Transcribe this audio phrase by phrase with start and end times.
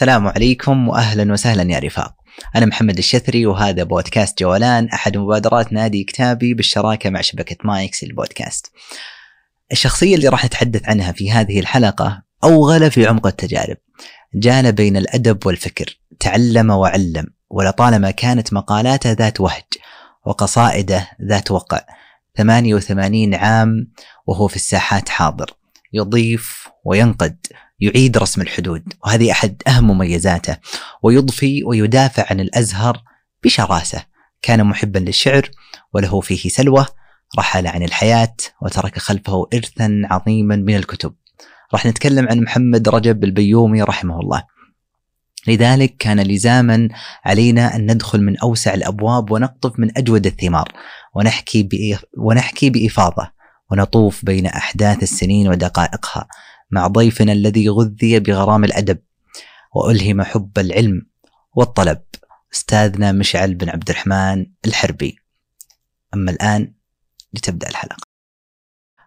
[0.00, 2.14] السلام عليكم واهلا وسهلا يا رفاق.
[2.56, 8.66] أنا محمد الشثري وهذا بودكاست جولان أحد مبادرات نادي كتابي بالشراكة مع شبكة مايكس للبودكاست.
[9.72, 13.76] الشخصية اللي راح نتحدث عنها في هذه الحلقة أوغل في عمق التجارب.
[14.34, 19.64] جال بين الأدب والفكر، تعلم وعلم، ولطالما كانت مقالاته ذات وهج
[20.26, 21.80] وقصائده ذات وقع.
[22.36, 23.92] 88 عام
[24.26, 25.50] وهو في الساحات حاضر
[25.92, 27.46] يضيف وينقد
[27.80, 30.56] يعيد رسم الحدود وهذه أحد أهم مميزاته
[31.02, 33.02] ويضفي ويدافع عن الأزهر
[33.44, 34.04] بشراسة.
[34.42, 35.50] كان محبا للشعر
[35.94, 36.86] وله فيه سلوه
[37.38, 41.14] رحل عن الحياة وترك خلفه ارثا عظيما من الكتب.
[41.72, 44.42] راح نتكلم عن محمد رجب البيومي رحمه الله.
[45.48, 46.88] لذلك كان لزاما
[47.24, 50.72] علينا أن ندخل من أوسع الأبواب ونقطف من أجود الثمار
[51.14, 51.68] ونحكي
[52.18, 53.30] ونحكي بإفاضة
[53.70, 56.26] ونطوف بين أحداث السنين ودقائقها.
[56.70, 58.98] مع ضيفنا الذي غذي بغرام الأدب
[59.74, 61.06] وألهم حب العلم
[61.54, 62.02] والطلب
[62.54, 65.16] أستاذنا مشعل بن عبد الرحمن الحربي.
[66.14, 66.74] أما الآن
[67.34, 67.96] لتبدأ الحلقة.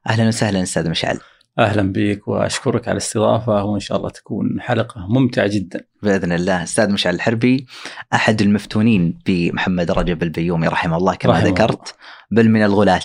[0.07, 1.19] أهلا وسهلا أستاذ مشعل.
[1.59, 5.81] أهلا بك وأشكرك على الاستضافة وان شاء الله تكون حلقة ممتعة جدا.
[6.03, 7.65] بإذن الله أستاذ مشعل الحربي
[8.13, 11.93] أحد المفتونين بمحمد رجب البيومي رحمه الله كما رحمه ذكرت الله.
[12.31, 12.99] بل من الغلاة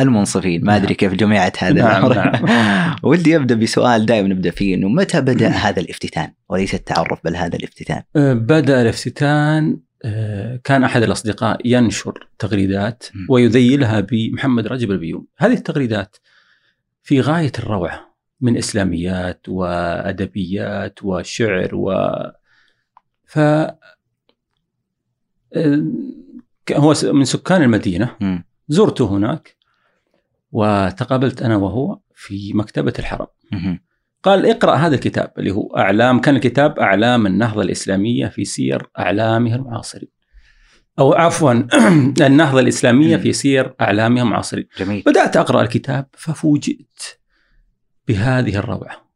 [0.00, 0.94] المنصفين ما أدري نعم.
[0.94, 2.96] كيف جمعت هذا نعم نعم.
[3.02, 7.56] ودي أبدأ بسؤال دائما نبدأ فيه إنه متى بدأ هذا الافتتان وليس التعرف بل هذا
[7.56, 15.52] الافتتان؟ أه، بدأ الافتتان أه، كان أحد الأصدقاء ينشر تغريدات ويذيلها بمحمد رجب البيومي، هذه
[15.52, 16.16] التغريدات
[17.02, 21.92] في غاية الروعة من إسلاميات وأدبيات وشعر و
[23.24, 23.38] ف
[26.72, 28.16] هو من سكان المدينة.
[28.68, 29.56] زرته هناك
[30.52, 33.26] وتقابلت أنا وهو في مكتبة الحرم.
[34.22, 39.56] قال اقرأ هذا الكتاب اللي هو أعلام كان الكتاب أعلام النهضة الإسلامية في سير اعلامها
[39.56, 40.08] المعاصرين.
[40.98, 41.52] أو عفوا
[42.26, 45.02] النهضة الإسلامية في سير اعلامها المعاصرين جميل.
[45.06, 47.18] بدأت أقرأ الكتاب ففوجئت
[48.08, 49.10] بهذه الروعة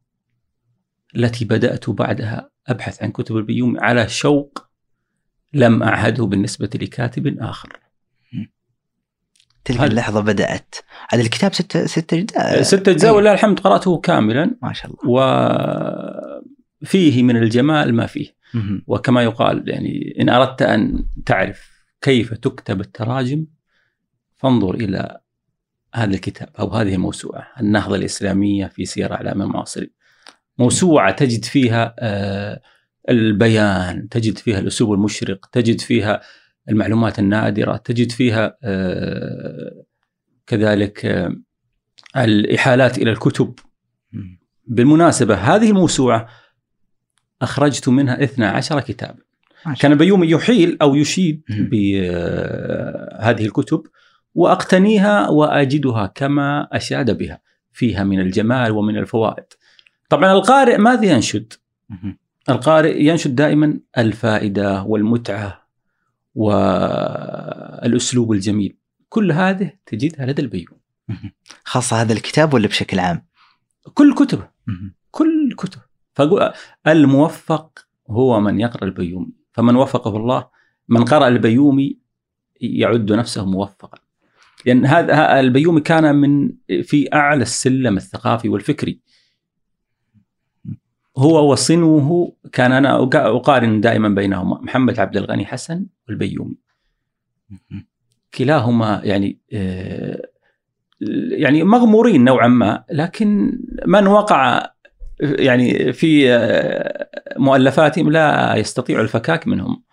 [1.15, 4.67] التي بدأت بعدها أبحث عن كتب البيومي على شوق
[5.53, 7.79] لم أعهده بالنسبة لكاتب آخر.
[9.65, 9.89] تلك هل...
[9.89, 10.75] اللحظة بدأت.
[11.09, 12.61] هذا الكتاب ستة ستة أجزاء.
[12.61, 14.55] ستة أجزاء ولله الحمد قرأته كاملا.
[14.61, 14.99] ما شاء الله.
[16.81, 18.35] وفيه من الجمال ما فيه.
[18.87, 23.45] وكما يقال يعني إن أردت أن تعرف كيف تكتب التراجم
[24.35, 25.19] فانظر إلى
[25.93, 29.89] هذا الكتاب أو هذه الموسوعة النهضة الإسلامية في سير أعلام المعاصرين
[30.57, 32.61] موسوعة تجد فيها آه،
[33.09, 36.21] البيان تجد فيها الأسلوب المشرق تجد فيها
[36.69, 39.83] المعلومات النادرة تجد فيها آه،
[40.47, 41.35] كذلك آه،
[42.17, 43.53] الإحالات إلى الكتب.
[44.67, 46.27] بالمناسبة هذه الموسوعة
[47.41, 49.19] أخرجت منها 12 كتابا.
[49.79, 53.83] كان بيومي يحيل أو يشيد بهذه آه، الكتب
[54.35, 57.39] وأقتنيها وأجدها كما أشاد بها
[57.73, 59.45] فيها من الجمال ومن الفوائد.
[60.09, 61.53] طبعا القارئ ماذا ينشد؟
[62.49, 65.67] القارئ ينشد دائما الفائدة والمتعة
[66.35, 66.71] والأسلوب
[68.31, 68.75] الجميل.
[69.09, 70.77] كل هذه تجدها لدى البيوم.
[71.63, 73.25] خاصة هذا الكتاب ولا بشكل عام؟
[73.93, 74.47] كل كتبه
[75.11, 75.79] كل كتب.
[76.15, 76.51] فأقول
[76.87, 79.33] الموفق هو من يقرأ البيومي.
[79.51, 80.47] فمن وفقه الله
[80.87, 81.97] من قرأ البيومي
[82.61, 83.97] يعد نفسه موفقا.
[84.65, 86.51] لأن هذا البيومي كان من
[86.83, 88.99] في أعلى السلم الثقافي والفكري.
[91.17, 96.57] هو وصنوه كان أنا أقارن دائما بينهما محمد عبد الغني حسن والبيومي.
[98.33, 100.21] كلاهما يعني آه،
[101.31, 104.74] يعني مغمورين نوعا ما لكن من وقع
[105.19, 109.83] يعني في آه، مؤلفاتهم لا يستطيع الفكاك منهم.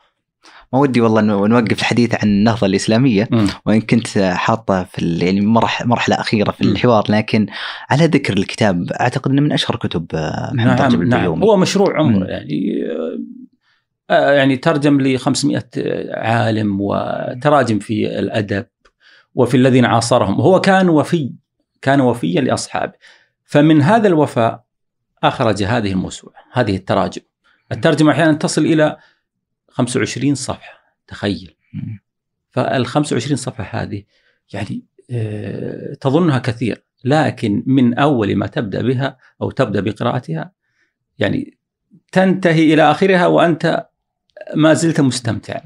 [0.73, 3.47] ما ودي والله إنه نوقف الحديث عن النهضة الإسلامية م.
[3.67, 7.47] وإن كنت حاطه في يعني مرح مرحلة أخيرة في الحوار لكن
[7.91, 10.07] على ذكر الكتاب أعتقد إنه من أشهر كتب
[10.53, 12.83] محمد نعم, نعم هو مشروع عمر يعني
[14.11, 15.63] آه، يعني ترجم ل 500
[16.15, 18.67] عالم وتراجم في الأدب
[19.35, 20.41] وفي الذين عاصرهم.
[20.41, 21.33] هو كان وفي
[21.83, 22.93] كان وفيا لأصحابه.
[23.45, 24.65] فمن هذا الوفاء
[25.23, 27.23] أخرج هذه الموسوعة هذه التراجم
[27.73, 28.97] الترجمة أحيانا تصل إلى
[29.69, 31.57] 25 صفحة تخيل
[32.51, 34.03] فال 25 صفحة هذه
[34.53, 40.53] يعني آه، تظنها كثير لكن من أول ما تبدأ بها أو تبدأ بقراءتها
[41.19, 41.59] يعني
[42.13, 43.87] تنتهي إلى آخرها وأنت
[44.57, 45.61] ما زلت مستمتعا.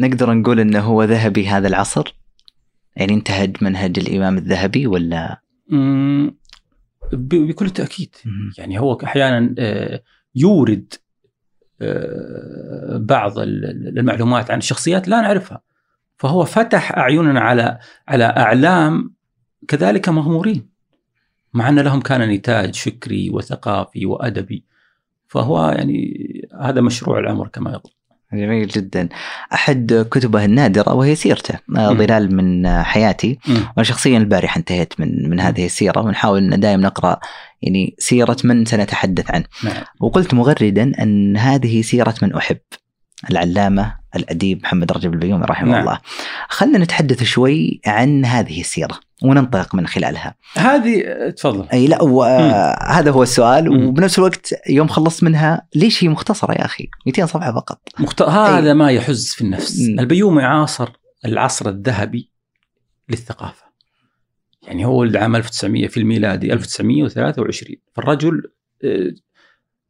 [0.00, 2.14] نقدر نقول إنه هو ذهبي هذا العصر؟
[2.96, 5.40] يعني انتهج منهج الإمام الذهبي ولا؟
[7.12, 8.14] بكل تأكيد.
[8.58, 10.02] يعني هو أحيانا آه،
[10.34, 10.94] يورد
[11.80, 15.60] آه، بعض المعلومات عن الشخصيات لا نعرفها.
[16.16, 19.14] فهو فتح أعيننا على على أعلام
[19.68, 20.68] كذلك مغمورين
[21.54, 24.64] مع أن لهم كان نتاج فكري وثقافي وأدبي.
[25.28, 27.95] فهو يعني هذا مشروع العمر كما يقول.
[28.32, 29.08] جميل جدا.
[29.54, 33.38] أحد كتبه النادرة وهي سيرته آه، ظلال من حياتي.
[33.48, 37.20] وأنا شخصيا البارحة انتهيت من من هذه السيرة ونحاول إن دائما نقرأ
[37.62, 39.44] يعني سيرة من سنتحدث عنه.
[39.64, 39.84] نعم.
[40.00, 42.58] وقلت مغردا أن هذه سيرة من أحب
[43.30, 45.80] العلامة الأديب محمد رجب البيومي رحمه نعم.
[45.80, 45.98] الله.
[46.48, 49.05] خلينا نتحدث شوي عن هذه السيرة.
[49.22, 50.34] وننطلق من خلالها.
[50.54, 51.02] هذه
[51.36, 51.68] تفضل.
[51.72, 51.98] أي لا
[52.90, 53.86] هذا هو السؤال مم.
[53.86, 57.80] وبنفس الوقت يوم خلصت منها ليش هي مختصرة يا أخي؟ 200 صفحة فقط.
[57.98, 58.22] مخت...
[58.22, 58.74] هذا أي.
[58.74, 59.80] ما يحز في النفس.
[59.80, 60.00] مم.
[60.00, 60.88] البيومي عاصر
[61.24, 62.30] العصر الذهبي
[63.08, 63.66] للثقافة.
[64.62, 68.42] يعني هو ولد عام 1900 في الميلادي 1923 فالرجل
[68.84, 69.14] آه،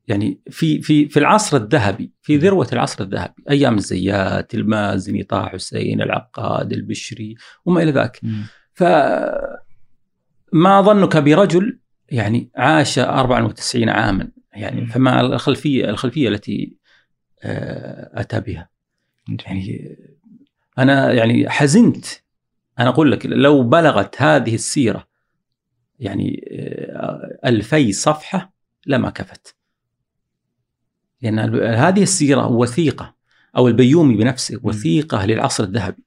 [0.08, 6.02] يعني في في في العصر الذهبي في ذروة العصر الذهبي أيام الزيات المازني طه حسين
[6.02, 7.34] العقاد البشري
[7.64, 8.20] وما إلى ذلك
[8.76, 9.60] فما
[10.80, 11.78] ظنك برجل
[12.08, 16.76] يعني عاش 94 عاما يعني فما الخلفية الخلفية التي
[17.42, 18.68] آه، أتى بها.
[19.46, 19.96] يعني
[20.78, 22.06] أنا يعني حزنت.
[22.78, 25.06] أنا أقول لك لو بلغت هذه السيرة
[26.00, 26.48] يعني
[26.90, 28.52] آه، ألفي صفحة
[28.86, 29.56] لما كفت.
[31.22, 33.14] لأن هذه السيرة وثيقة
[33.56, 36.05] أو البيومي بنفسه وثيقة للعصر الذهبي.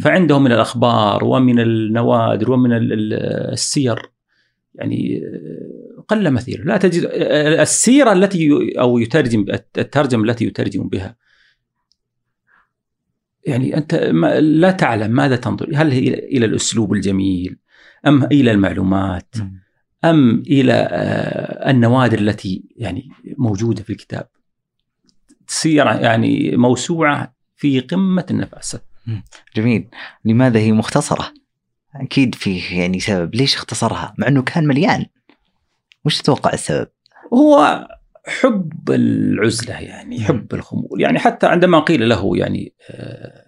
[0.00, 4.10] فعنده من الأخبار ومن النوادر ومن السير.
[4.74, 5.22] يعني
[6.08, 7.10] قل مثيل لا تجد
[7.60, 9.46] السيرة التي أو يترجم
[9.78, 11.16] الترجمة التي يترجم بها.
[13.46, 13.94] يعني أنت
[14.40, 15.70] لا تعلم ماذا تنظر.
[15.74, 17.56] هل هي إلى الأسلوب الجميل؟
[18.06, 19.34] أم إلى المعلومات؟
[20.04, 23.08] أم إلى آه، النوادر التي يعني
[23.38, 24.28] موجودة في الكتاب؟
[25.46, 28.80] تصير يعني موسوعة في قمة النفاسه
[29.56, 29.88] جميل.
[30.24, 31.32] لماذا هي مختصرة؟
[31.94, 33.34] أكيد فيه يعني سبب.
[33.34, 35.06] ليش اختصرها؟ مع إنه كان مليان.
[36.04, 36.88] وش تتوقع السبب؟
[37.34, 37.86] هو
[38.26, 41.00] حب العزلة يعني حب الخمول.
[41.00, 43.44] يعني حتى عندما قيل له يعني آه،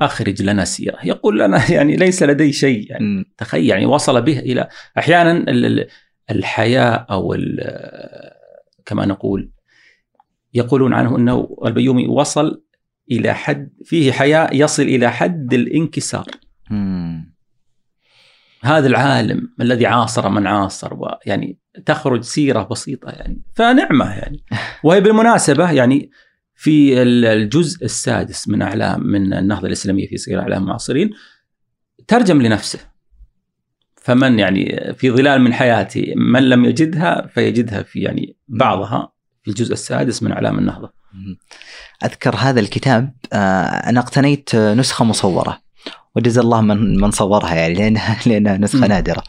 [0.00, 2.90] أخرج لنا سيرة يقول لنا يعني ليس لدي شيء.
[2.90, 4.68] يعني تخيل يعني وصل به إلى
[4.98, 5.44] أحيانا
[6.30, 7.36] الحياة أو
[8.86, 9.50] كما نقول
[10.54, 12.62] يقولون عنه إنه البيومي وصل
[13.10, 16.26] إلى حد فيه حياة يصل إلى حد الانكسار.
[18.62, 24.44] هذا العالم الذي عاصر من عاصر ويعني تخرج سيرة بسيطة يعني فنعمة يعني.
[24.84, 26.10] وهي بالمناسبة يعني
[26.54, 31.10] في الجزء السادس من أعلام من النهضة الإسلامية في سير أعلام المعاصرين
[32.08, 32.78] ترجم لنفسه.
[33.96, 39.12] فمن يعني في ظلال من حياتي من لم يجدها فيجدها في يعني بعضها
[39.42, 40.92] في الجزء السادس من أعلام النهضة.
[42.04, 45.62] أذكر هذا الكتاب آه، أنا اقتنيت نسخة مصورة.
[46.16, 48.84] وجزا الله من من صورها يعني لأنها لأنها نسخة م.
[48.84, 49.22] نادرة.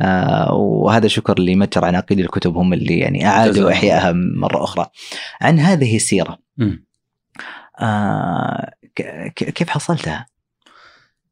[0.00, 4.86] آه وهذا شكر لمتجر عناقيد الكتب هم اللي يعني أعادوا إحيائها مرة أخرى.
[5.40, 6.38] عن هذه السيرة.
[7.80, 8.70] آه
[9.36, 10.26] كيف حصلتها؟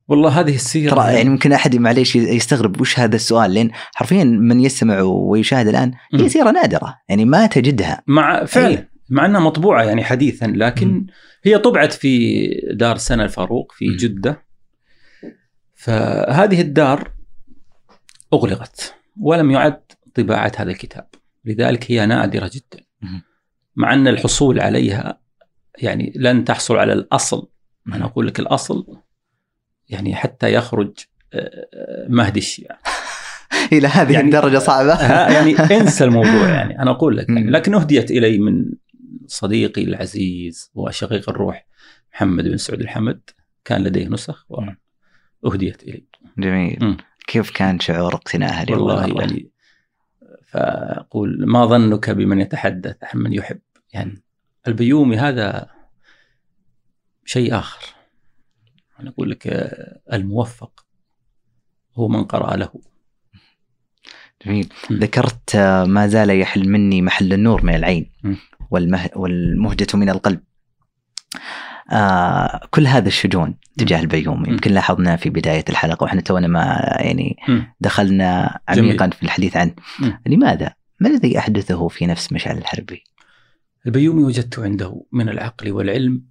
[0.08, 4.60] والله هذه السيرة ترى يعني ممكن أحد معليش يستغرب وش هذا السؤال؟ لأن حرفيا من
[4.60, 6.94] يستمع ويشاهد الآن هي سيرة نادرة.
[7.08, 8.02] يعني ما تجدها.
[8.06, 8.88] مع فعلا.
[9.10, 11.06] مع إنها مطبوعة يعني حديثا لكن م.
[11.43, 13.96] هي طبعت في دار سنة الفاروق في م.
[13.96, 14.48] جدة.
[15.74, 17.12] فهذه الدار
[18.32, 19.81] أغلقت ولم يعد
[20.15, 21.06] طباعة هذا الكتاب.
[21.44, 22.84] لذلك هي نادرة جدا.
[23.77, 25.20] مع إن الحصول عليها
[25.79, 27.48] يعني لن تحصل على الأصل.
[27.94, 28.86] أنا أقول لك الأصل
[29.88, 30.93] يعني حتى يخرج
[31.32, 32.79] آه، آه، مهدي الشيعة.
[33.72, 35.03] إلى هذه يعني الدرجة صعبة.
[35.32, 37.29] يعني انسى الموضوع يعني أنا أقول لك.
[37.29, 38.65] يعني لكن أهديت إلي من
[39.29, 41.67] صديقي العزيز وشقيق الروح
[42.15, 43.20] محمد بن سعود الحمد
[43.65, 44.47] كان لديه نسخ
[45.43, 46.05] وأهديت الي
[46.39, 46.79] جميل.
[46.85, 46.97] م.
[47.27, 49.51] كيف كان شعور اقتنائها والله يعني
[50.47, 53.61] فأقول ما ظنك بمن يتحدث عن من يحب؟
[53.93, 54.23] يعني
[54.69, 55.70] البيومي هذا
[57.25, 57.94] شيء آخر.
[59.01, 59.47] أنا أقول لك
[60.13, 60.87] الموفق
[61.94, 62.81] هو من قرأ له.
[64.47, 64.73] جميل.
[64.91, 64.94] م.
[64.94, 68.11] ذكرت آه، ما زال يحل مني محل النور من العين.
[68.70, 69.10] والمه...
[69.17, 70.41] والمهجة من القلب.
[71.93, 77.37] آه كل هذا الشجون تجاه البيومي يمكن لاحظنا في بداية الحلقة وإحنا تونا ما يعني
[77.81, 79.13] دخلنا عميقا جميل.
[79.13, 79.75] في الحديث عنه
[80.27, 83.05] لماذا؟ ما الذي أحدثه في نفس مشعل الحربي؟
[83.87, 86.25] البيومي وجدت عنده من العقل والعلم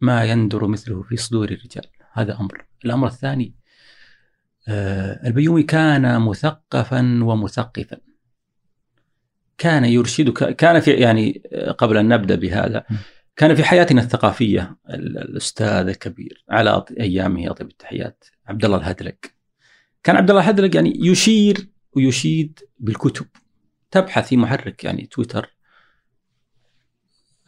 [0.00, 1.86] ما يندر مثله في صدور الرجال.
[2.12, 2.64] هذا أمر.
[2.84, 3.54] الأمر الثاني
[4.68, 7.96] آه، البيومي كان مثقفا ومثقفا.
[9.58, 11.42] كان يرشدك كان في يعني
[11.78, 12.84] قبل أن نبدأ بهذا
[13.36, 19.16] كان في حياتنا الثقافية الأستاذ الكبير على أيامه اطيب التحيات عبد الله الهدلق
[20.02, 23.26] كان عبد الله الهدلق يعني يشير ويشيد بالكتب.
[23.90, 25.56] تبحث في محرك يعني تويتر.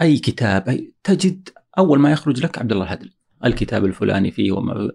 [0.02, 1.48] أي كتاب أي تجد
[1.78, 3.12] أول ما يخرج لك عبد الله الهدلق
[3.44, 4.90] الكتاب الفلاني فيه وما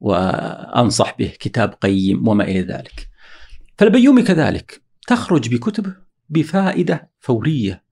[0.00, 3.08] وأنصح به كتاب قيم وما إلى ذلك.
[3.78, 5.92] فالبيومي كذلك تخرج بكتب
[6.28, 7.84] بفائدة فورية.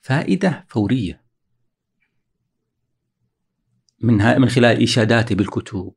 [0.00, 1.22] فائدة فورية.
[4.00, 5.92] من من خلال اشاداته بالكتب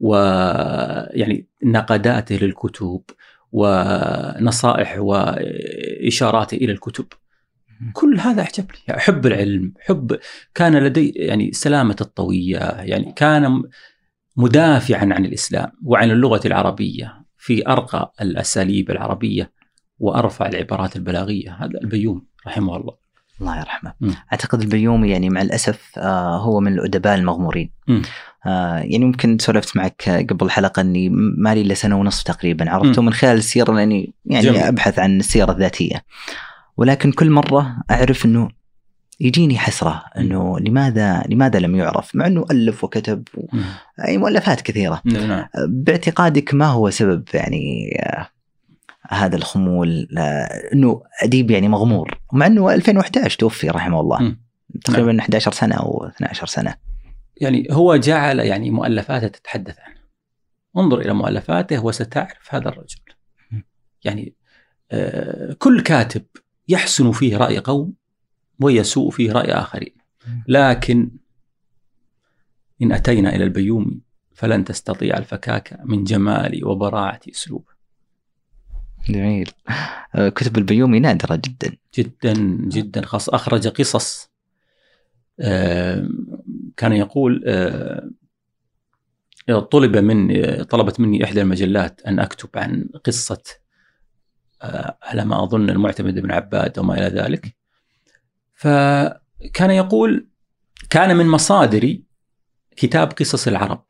[0.00, 3.02] ويعني نقداته للكتب
[3.52, 7.06] ونصائح وإشاراته إلى الكتب.
[7.92, 10.18] كل هذا اعجبني يعني حب العلم حب
[10.54, 13.62] كان لدي يعني سلامة الطوية يعني كان
[14.36, 19.52] مدافعا عن الإسلام وعن اللغة العربية في أرقى الأساليب العربية.
[20.00, 22.94] وأرفع العبارات البلاغية هذا البيوم رحمه الله
[23.40, 24.10] الله يرحمه م.
[24.32, 27.70] أعتقد البيومي يعني مع الأسف آه هو من الأدباء المغمورين
[28.46, 33.02] آه يعني ممكن سولفت معك قبل الحلقة إني ما لي إلا سنة ونصف تقريبا عرفته
[33.02, 33.04] م.
[33.04, 34.60] من خلال السيره لأني يعني جميل.
[34.60, 36.04] أبحث عن السيرة الذاتية
[36.76, 38.48] ولكن كل مرة أعرف إنه
[39.20, 43.46] يجيني حسرة إنه لماذا لماذا لم يعرف مع إنه ألف وكتب و...
[44.08, 45.28] اي مؤلفات كثيرة نعم.
[45.28, 45.46] نعم.
[45.68, 48.39] باعتقادك ما هو سبب يعني آه
[49.10, 52.20] هذا الخمول آه إنه أديب يعني مغمور.
[52.32, 54.36] مع إنه 2011 توفي رحمه الله.
[54.84, 55.20] تقريبا نعم.
[55.20, 56.74] 11 سنة أو 12 سنة.
[57.36, 60.00] يعني هو جعل يعني مؤلفاته تتحدث عنه.
[60.76, 63.00] انظر إلى مؤلفاته وستعرف هذا الرجل.
[64.04, 64.34] يعني
[64.90, 66.24] آه كل كاتب
[66.68, 67.94] يحسن فيه رأي قوم
[68.60, 69.94] ويسوء فيه رأي آخرين.
[70.48, 71.10] لكن
[72.82, 74.00] إن أتينا إلى البيومي
[74.34, 77.79] فلن تستطيع الفكاكة من جمال وبراعة أسلوبه.
[79.08, 79.50] جميل.
[80.14, 81.76] آه، كتب البيومي نادرة جدا.
[81.94, 82.32] جدا
[82.68, 83.06] جدا.
[83.06, 84.30] خاص أخرج قصص.
[85.40, 86.08] آه،
[86.76, 88.10] كان يقول آه،
[89.70, 93.42] طلب مني طلبت مني إحدى المجلات أن أكتب عن قصة
[95.02, 97.56] على ما أظن المعتمد بن عباد وما إلى ذلك.
[98.54, 100.28] فكان يقول
[100.90, 102.04] كان من مصادري
[102.76, 103.84] كتاب قصص العرب.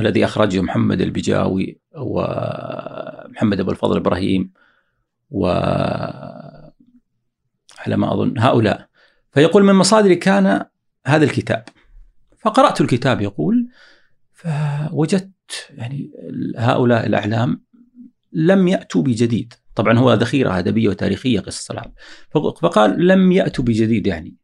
[0.00, 4.52] الذي أخرجه محمد البجاوي ومحمد أبو الفضل إبراهيم
[5.30, 5.46] و
[7.78, 8.88] على ما أظن هؤلاء.
[9.32, 10.64] فيقول من مصادري كان
[11.06, 11.64] هذا الكتاب.
[12.38, 13.68] فقرأت الكتاب يقول
[14.32, 15.30] فوجدت
[15.70, 16.10] يعني
[16.56, 17.64] هؤلاء الأعلام
[18.32, 19.54] لم يأتوا بجديد.
[19.74, 21.92] طبعا هو ذخيرة أدبية وتاريخية قصص العرب.
[22.32, 24.36] فقال لم يأتوا بجديد يعني.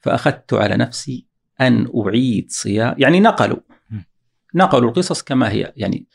[0.00, 1.26] فأخذت على نفسي
[1.60, 3.58] أن أعيد صياغة يعني نقلوا.
[4.54, 5.72] نقلوا القصص كما هي.
[5.76, 6.06] يعني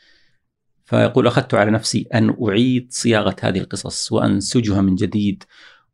[0.84, 5.44] فيقول أخذت على نفسي أن أعيد صياغة هذه القصص وأنسجها من جديد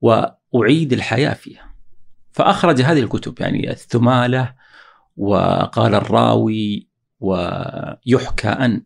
[0.00, 1.74] وأعيد الحياة فيها.
[2.32, 4.54] فأخرج هذه الكتب يعني الثمالة
[5.16, 6.88] وقال الراوي
[7.20, 8.82] ويحكى أن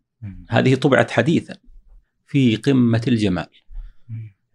[0.48, 1.56] هذه طبعت حديثا
[2.26, 3.46] في قمة الجمال.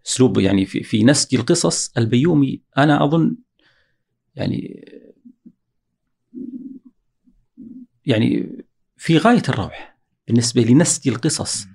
[0.05, 3.35] أسلوب يعني في, في نسج القصص البيومي أنا أظن
[4.35, 4.85] يعني
[8.05, 8.57] يعني
[9.01, 11.67] في غاية الروح بالنسبة لنسج القصص.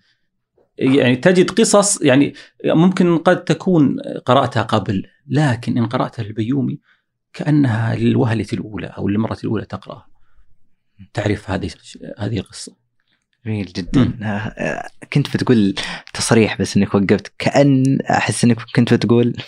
[0.79, 6.81] يعني تجد قصص يعني ممكن قد تكون قرأتها قبل لكن إن قرأتها البيومي
[7.33, 10.07] كأنها للوهلة الأولى أو للمرة الأولى تقرأها.
[11.15, 11.71] تعرف هذه
[12.19, 12.77] هذه القصة.
[13.47, 14.19] جميل جدا.
[14.23, 15.75] آه كنت بتقول
[16.15, 17.33] تصريح بس إنك وقفت.
[17.39, 19.41] كأن أحس إنك كنت بتقول آه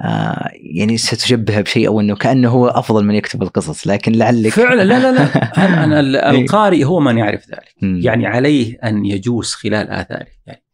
[0.00, 4.98] يعني ستشبهه بشيء أو إنه كأنه هو أفضل من يكتب القصص لكن لعلك فعلا لا
[4.98, 5.24] لا لا.
[5.64, 6.40] أنا, أنا إيه.
[6.40, 8.04] القارئ هو من يعرف ذلك.
[8.04, 10.26] يعني عليه أن يجوس خلال آثاره.
[10.46, 10.64] يعني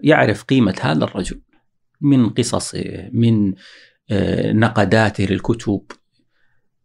[0.00, 1.40] يعرف قيمة هذا الرجل
[2.00, 3.54] من قصصه من
[4.10, 5.82] آه نقداته للكتب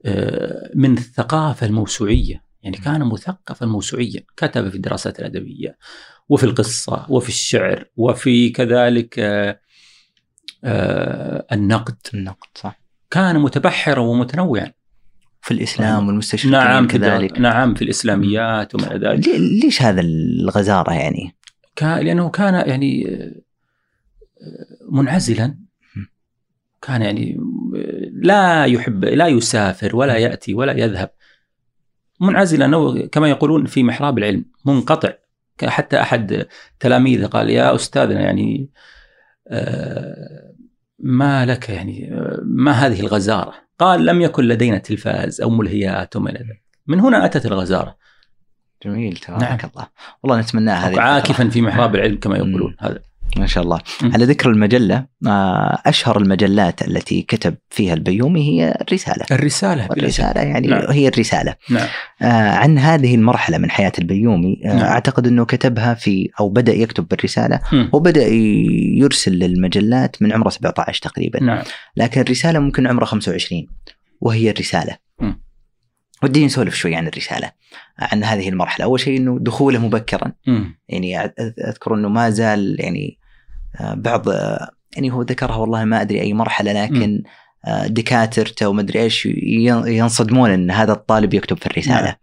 [0.05, 2.45] آه من الثقافة الموسوعية.
[2.63, 4.23] يعني كان مثقفا موسوعيا.
[4.37, 5.77] كتب في الدراسات الأدبية
[6.29, 9.59] وفي القصة وفي الشعر وفي كذلك آه، آه،
[10.65, 11.95] النقد.
[12.13, 12.79] النقد صح.
[13.11, 14.71] كان متبحرا ومتنوعا
[15.41, 16.07] في الإسلام.
[16.07, 17.39] والمستشرقين نعم كذلك.
[17.39, 19.27] نعم في الإسلاميات وما إلى ذلك.
[19.63, 21.35] ليش هذا الغزارة يعني؟
[21.75, 23.31] كان لأنه كان يعني آه،
[24.91, 25.57] منعزلا.
[26.81, 27.37] كان يعني
[28.13, 31.09] لا يحب لا يسافر ولا يأتي ولا يذهب.
[32.21, 35.09] منعزلا كما يقولون في محراب العلم منقطع.
[35.63, 36.47] حتى أحد
[36.79, 38.94] تلاميذه قال يا أستاذنا يعني آه،
[40.99, 46.29] ما لك يعني آه، ما هذه الغزارة؟ قال لم يكن لدينا تلفاز أو ملهيات وما
[46.29, 46.63] إلى ذلك.
[46.87, 47.97] من هنا أتت الغزارة.
[48.85, 49.71] جميل تبارك نعم.
[49.75, 49.87] الله
[50.23, 52.99] والله نتمناها هذه عاكفا في محراب العلم كما يقولون هذا
[53.37, 54.13] ما شاء الله م.
[54.13, 59.89] على ذكر المجلة آه، أشهر المجلات التي كتب فيها البيومي هي الرسالة الرسالة بلا شك.
[59.91, 60.91] والرسالة يعني نعم.
[60.91, 61.87] هي الرسالة نعم
[62.21, 64.85] آه، عن هذه المرحلة من حياة البيومي آه، نعم.
[64.85, 67.89] أعتقد أنه كتبها في أو بدأ يكتب بالرسالة مم.
[67.93, 68.27] وبدأ
[68.97, 71.63] يرسل للمجلات من عمره 17 تقريبا نعم
[71.97, 73.67] لكن الرسالة ممكن عمره 25
[74.21, 75.05] وهي الرسالة.
[76.23, 77.51] ودي نسولف شوي عن الرسالة
[77.99, 80.79] عن هذه المرحلة أول شيء أنه دخوله مبكرا مم.
[80.89, 81.19] يعني
[81.69, 83.17] أذكر أنه ما زال يعني
[83.81, 87.23] بعض آه، يعني هو ذكرها والله ما أدري أي مرحلة لكن
[87.65, 92.01] آه، دكاترته وما أدري إيش ين- ينصدمون أن هذا الطالب يكتب في الرسالة.
[92.05, 92.13] نعم.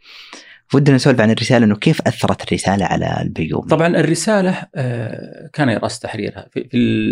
[0.74, 6.00] ودنا نسولف عن الرسالة أنه كيف أثرت الرسالة على البيومي طبعا الرسالة آه، كان يرأس
[6.00, 6.68] تحريرها في,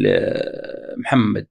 [0.09, 1.47] آه، محمد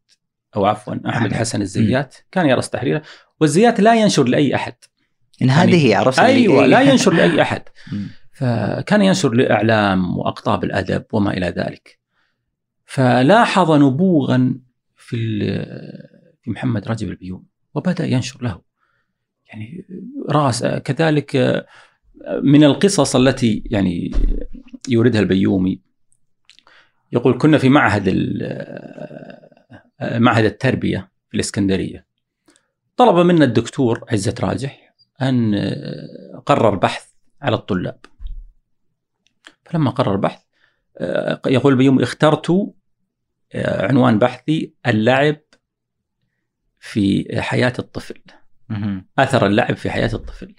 [0.56, 1.34] أو عفوا أحمد أحمد.
[1.34, 3.02] حسن الزيات كان يرأس تحريرها.
[3.42, 4.74] والزيات لا ينشر لأي أحد.
[5.42, 7.62] يعني- هذه هي عرفت أيوه لا ينشر لأي أحد.
[8.40, 11.99] فكان ينشر لأعلام وأقطاب الأدب وما إلى ذلك.
[12.92, 14.60] فلاحظ نبوغا
[14.96, 15.40] في
[16.42, 18.62] في محمد رجب البيومي وبدأ ينشر له.
[19.46, 19.86] يعني
[20.30, 21.66] رأس كذلك
[22.44, 24.12] من القصص التي يعني
[24.90, 25.82] يوردها البيومي
[27.12, 28.10] يقول كنا في معهد
[30.02, 32.06] معهد التربية في الإسكندرية.
[32.98, 35.56] طلب منا الدكتور عزة راجح أن
[36.46, 37.10] قرر بحث
[37.42, 38.00] على الطلاب.
[39.66, 40.44] فلما قرر بحث
[41.48, 42.74] يقول البيومي اخترت
[43.56, 45.42] عنوان بحثي اللعب
[46.80, 48.22] في حياة الطفل.
[49.20, 50.56] أثر اللعب في حياة الطفل.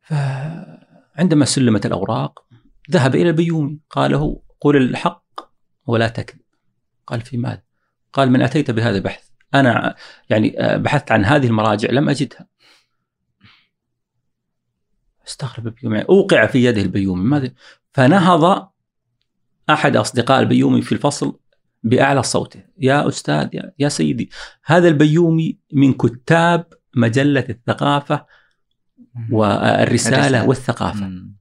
[0.00, 2.46] فعندما سلمت الأوراق
[2.90, 3.80] ذهب إلى البيومي.
[3.90, 5.40] قال له قل الحق
[5.86, 6.40] ولا تكذب.
[7.06, 7.62] قال في ماذا؟
[8.12, 9.28] قال من أتيت بهذا البحث.
[9.54, 9.94] أنا
[10.30, 12.46] يعني آه، بحثت عن هذه المراجع لم أجدها.
[15.26, 16.02] استغرب البيومي.
[16.02, 17.24] أوقع في يده البيومي.
[17.24, 17.52] ماذا؟
[17.92, 18.72] فنهض
[19.70, 21.38] أحد أصدقاء البيومي في الفصل.
[21.86, 22.62] بأعلى صوته.
[22.78, 24.30] يا أستاذ يا, يا سيدي
[24.64, 28.26] هذا البيومي من كتاب مجلة الثقافة
[29.30, 30.48] والرسالة الرسالة.
[30.48, 31.06] والثقافة.
[31.06, 31.36] مم.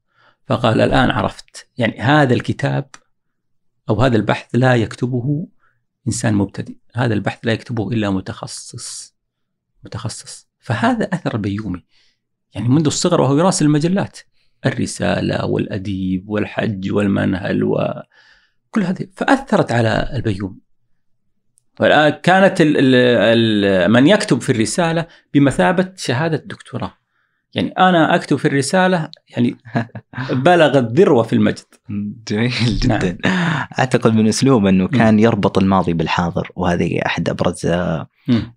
[0.48, 1.70] فقال الآن عرفت.
[1.78, 2.90] يعني هذا الكتاب
[3.90, 5.48] أو هذا البحث لا يكتبه
[6.08, 6.76] إنسان مبتدئ.
[6.96, 9.16] هذا البحث لا يكتبه إلا متخصص
[9.84, 10.48] متخصص.
[10.60, 11.86] فهذا أثر البيومي.
[12.56, 14.20] يعني منذ الصغر وهو يراسل المجلات.
[14.66, 17.64] الرسالة والأديب والحج والمنهل
[18.76, 20.60] وكل هذه فأثرت على البيومي
[21.80, 26.94] والآن كانت ال ال من يكتب في الرسالة بمثابة شهادة دكتوراه
[27.54, 29.56] يعني أنا أكتب في الرسالة يعني
[30.46, 31.66] بلغت ذروة في المجد
[32.28, 33.00] جميل نعم.
[33.00, 33.18] جدا
[33.80, 38.08] أعتقد من اسلوبه أنه كان يربط الماضي بالحاضر وهذه أحد أبرز آه،.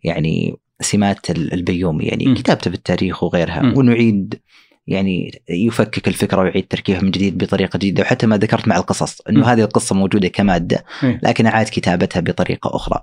[0.05, 2.35] يعني سمات ال- البيومي يعني.
[2.35, 3.73] كتابته في التاريخ وغيرها.
[3.77, 4.41] ونعيد
[4.89, 9.47] يعني يفكك الفكرة ويعيد تركيبها من جديد بطريقة جديدة وحتى ما ذكرت مع القصص إنه.
[9.47, 11.21] هذه القصة موجودة كمادة مم.
[11.23, 13.03] لكن أعاد كتابتها بطريقة أخرى.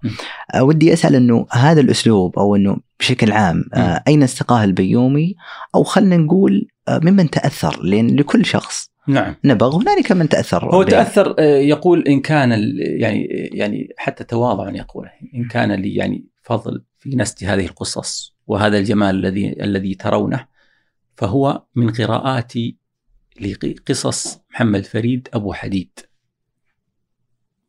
[0.54, 3.64] أه ودي أسأل إنه هذا الأسلوب أو إنه بشكل عام.
[3.74, 5.36] أه أين استقاه البيومي
[5.76, 10.84] أو خلينا نقول أه ممن تأثر لأن لكل شخص نعم نبغ هنالك من تأثر هو
[10.84, 10.90] به.
[10.90, 16.84] تأثر آه، يقول إن كان يعني يعني حتى تواضعا يقول إن كان لي يعني فضل
[17.00, 20.55] في نسج هذه القصص وهذا الجمال الذي الذي ترونه
[21.18, 22.78] فهو من قراءاتي
[23.42, 26.00] لقصص محمد فريد أبو حديد.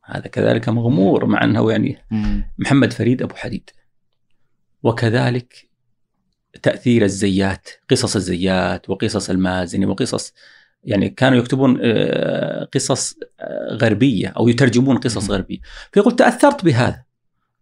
[0.05, 1.99] هذا كذلك مغمور مع أنه يعني.
[2.59, 3.71] محمد فريد أبو حديد.
[4.83, 5.69] وكذلك
[6.63, 10.35] تأثير الزيات قصص الزيات وقصص المازني وقصص
[10.85, 15.37] يعني كانوا يكتبون آه، قصص آه، غربية أو يترجمون قصص مم.
[15.37, 15.59] غربية.
[15.93, 17.05] فيقول تأثرت بهذا.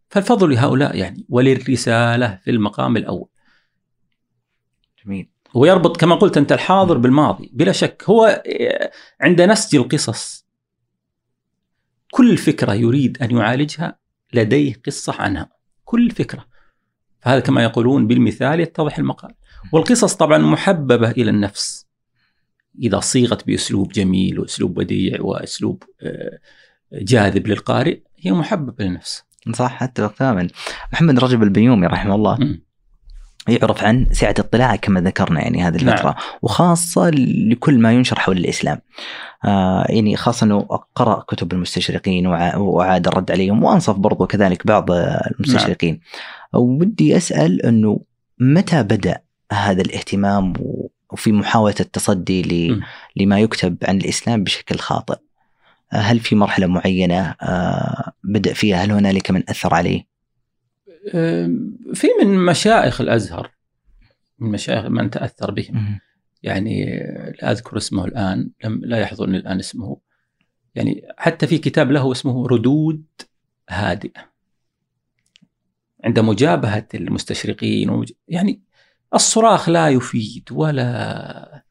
[0.09, 3.29] فالفضل لهؤلاء يعني وللرسالة في المقام الأول.
[5.05, 5.34] جميل.
[5.55, 8.05] ويربط كما قلت أنت الحاضر بالماضي بلا شك.
[8.07, 8.43] هو
[9.21, 10.47] عند نسج القصص
[12.11, 13.99] كل فكرة يريد أن يعالجها
[14.33, 15.49] لديه قصة عنها.
[15.85, 16.45] كل فكرة.
[17.21, 19.35] فهذا كما يقولون بالمثال يتضح المقال.
[19.73, 21.87] والقصص طبعا محببة إلى النفس.
[22.83, 26.39] إذا صيغت بأسلوب جميل وأسلوب بديع وأسلوب آه،
[26.93, 29.25] جاذب للقارئ هي محببة للنفس.
[29.53, 30.49] صح اتفق تماما
[30.93, 32.37] محمد رجب البيومي رحمه الله.
[32.41, 32.64] مم.
[33.49, 35.89] يعرف عن سعة اطلاعه كما ذكرنا يعني هذه نعم.
[35.95, 37.11] الفترة وخاصة
[37.51, 38.81] لكل ما ينشر حول الإسلام.
[39.45, 40.61] آه يعني خاصة أنه
[40.95, 46.01] قرأ كتب المستشرقين وع- وأعاد الرد عليهم وأنصف برضو كذلك بعض آه، المستشرقين
[46.53, 48.01] ودي أسأل أنه
[48.39, 49.19] متى بدأ
[49.53, 50.53] هذا الاهتمام
[51.11, 52.81] وفي محاولة التصدي ل-.
[53.17, 55.17] لما يكتب عن الإسلام بشكل خاطئ؟
[55.93, 60.14] آه، هل في مرحلة معينة آه بدأ فيها؟ هل هنالك من أثر عليه؟
[61.95, 63.51] في من مشايخ الأزهر
[64.39, 65.99] من مشايخ من تأثر بهم.
[66.43, 66.85] يعني
[67.43, 70.01] لا أذكر اسمه الآن لم لا يحضرني الآن اسمه.
[70.75, 73.05] يعني حتى في كتاب له اسمه ردود
[73.71, 74.35] هادئة.
[76.05, 78.13] عند مجابهة المستشرقين ومج...
[78.29, 78.63] يعني
[79.15, 81.65] الصراخ لا يفيد ولا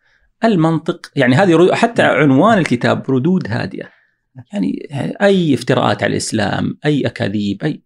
[0.44, 1.12] المنطق.
[1.16, 3.90] يعني هذه حتى عنوان الكتاب ردود هادئة.
[4.54, 4.88] يعني
[5.22, 7.84] أي افتراءات على الإسلام أي أكاذيب أي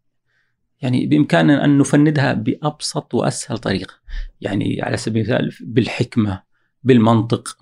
[0.81, 3.93] يعني بإمكاننا أن نفندها بأبسط وأسهل طريقة.
[4.41, 6.41] يعني على سبيل المثال بالحكمة
[6.83, 7.57] بالمنطق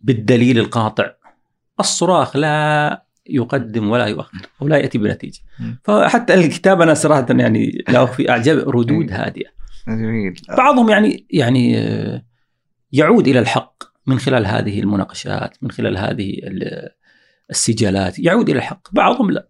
[0.00, 1.10] بالدليل القاطع.
[1.80, 5.40] الصراخ لا يقدم ولا يؤخر ولا يأتي بنتيجة.
[5.84, 9.50] فحتى الكتاب أنا صراحة يعني له في أعجاب ردود هادئة.
[9.88, 10.40] جميل.
[10.48, 11.72] بعضهم يعني يعني
[12.92, 16.36] يعود إلى الحق من خلال هذه المناقشات من خلال هذه
[17.50, 18.18] السجالات.
[18.18, 18.94] يعود إلى الحق.
[18.94, 19.48] بعضهم لا.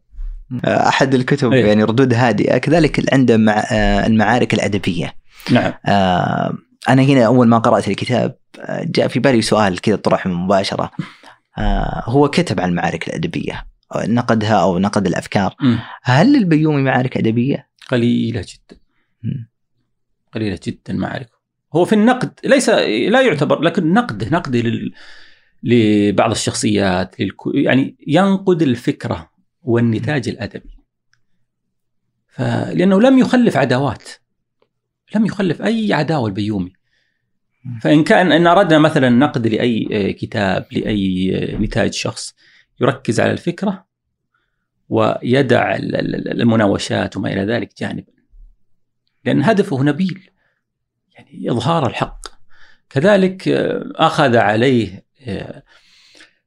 [0.64, 1.66] أحد الكتب أيه.
[1.66, 5.14] يعني ردود هادئة كذلك عنده مع آه، المعارك الأدبية
[5.50, 6.58] نعم آه
[6.88, 10.90] أنا هنا أول ما قرأت الكتاب آه، جاء في بالي سؤال كذا طرح مباشرة
[11.58, 15.76] آه هو كتب عن المعارك الأدبية نقدها أو نقد الأفكار م.
[16.02, 18.80] هل للبيومي معارك أدبية؟ قليلة جدا
[19.22, 19.44] م.
[20.34, 21.30] قليلة جدا معارك
[21.74, 22.68] هو في النقد ليس
[23.08, 24.92] لا يعتبر لكن نقده نقد لل
[25.62, 29.29] لبعض الشخصيات للكو يعني ينقد الفكرة
[29.62, 30.78] والنتاج الأدبي.
[32.28, 34.08] فلأنه لم يخلف عداوات
[35.14, 36.72] لم يخلف أي عداوة البيومي.
[37.82, 42.34] فإن كان إن أردنا مثلا نقد لأي كتاب لأي نتاج شخص
[42.80, 43.86] يركز على الفكرة
[44.88, 48.12] ويدع المناوشات وما إلى ذلك جانبا.
[49.24, 50.30] لأن هدفه نبيل
[51.12, 52.26] يعني إظهار الحق.
[52.90, 53.48] كذلك
[53.94, 55.04] أخذ عليه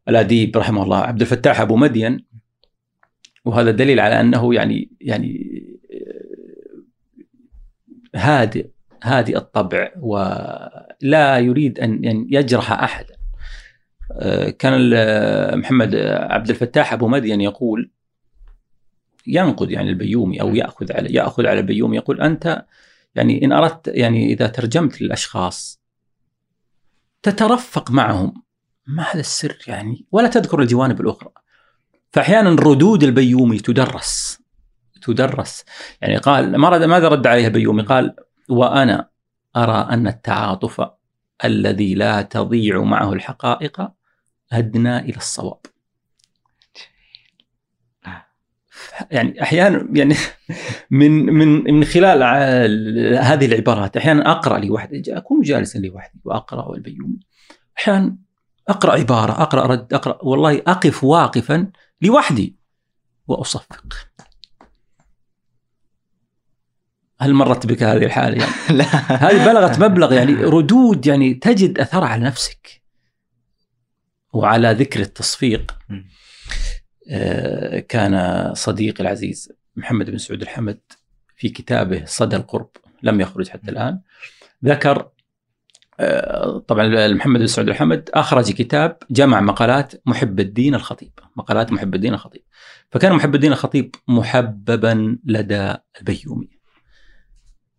[0.08, 2.26] الأديب رحمه الله عبد الفتاح أبو مدين
[3.46, 5.64] وهذا دليل على أنه يعني يعني
[8.16, 8.68] هادئ
[9.04, 13.16] هادئ الطبع ولا يريد أن يجرح احدا
[14.60, 14.90] كان
[15.60, 17.92] محمد عبد الفتاح أبو مدين يقول
[19.28, 22.66] ينقد يعني البيومي أو يأخذ على يأخذ على البيومي يقول أنت
[23.16, 25.84] يعني إن أردت يعني إذا ترجمت للأشخاص
[27.24, 28.44] تترفق معهم.
[28.88, 31.23] ما هذا السر يعني؟ ولا تذكر الجوانب الأخرى.
[32.14, 34.44] فأحيانا ردود البيومي تدرس
[35.04, 35.66] تدرس.
[36.02, 38.16] يعني قال ماذا رد عليها البيومي؟ قال
[38.50, 39.10] وأنا
[39.56, 40.90] أرى أن التعاطف
[41.46, 43.90] الذي لا تضيع معه الحقائق
[44.52, 45.60] أدنى إلى الصواب.
[49.12, 50.16] يعني أحيانا يعني
[50.92, 52.24] من من من خلال
[53.18, 57.20] هذه العبارات أحيانا أقرأ لوحدي أكون جالسا لوحدي وأقرأ البيومي.
[57.78, 58.18] أحيانا
[58.68, 61.68] أقرأ عبارة أقرأ رد أقرأ والله أقف واقفا
[62.04, 62.56] لوحدي
[63.28, 64.08] وأصفق.
[67.20, 68.86] هل مرت بك هذه الحالة؟ يعني؟ لا.
[69.30, 72.82] هذه بلغت مبلغ يعني ردود يعني تجد أثرها على نفسك
[74.34, 75.78] وعلى ذكر التصفيق.
[77.10, 80.80] آه، كان صديقي العزيز محمد بن سعود الحمد
[81.36, 82.70] في كتابه صدى القرب
[83.04, 84.02] لم يخرج حتى الآن
[84.66, 85.10] ذكر
[86.68, 92.14] طبعا محمد بن سعود الحمد أخرج كتاب جمع مقالات محب الدين الخطيب مقالات محب الدين
[92.14, 92.42] الخطيب.
[92.92, 96.50] فكان محب الدين الخطيب محببا لدى البيومي.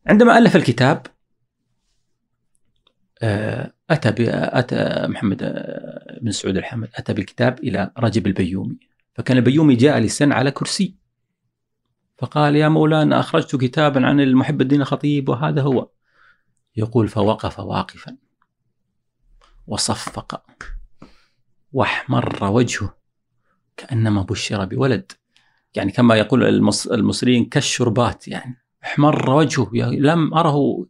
[0.06, 1.06] عندما ألف الكتاب
[3.22, 5.64] آه، أتى أتى محمد
[6.22, 8.78] بن سعود الحمد أتى بالكتاب إلى رجب البيومي.
[9.14, 10.96] فكان البيومي جالسا على كرسي.
[12.18, 15.93] فقال يا مولانا أخرجت كتابا عن المحب الدين الخطيب وهذا هو.
[16.76, 18.16] يقول فوقف واقفا
[19.66, 20.42] وصفق
[21.72, 22.96] واحمر وجهه
[23.76, 25.12] كأنما بشر بولد.
[25.74, 26.44] يعني كما يقول
[26.90, 29.70] المصريين كالشربات يعني احمر وجهه.
[29.74, 30.86] لم أره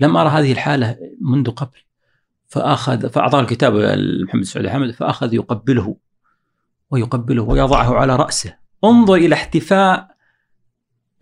[0.00, 1.78] لم أرى هذه الحالة منذ قبل.
[2.46, 3.74] فأخذ فأعطاه الكتاب
[4.24, 5.96] محمد سعود أحمد فأخذ يقبله
[6.90, 8.56] ويقبله ويضعه على رأسه.
[8.84, 10.16] انظر إلى احتفاء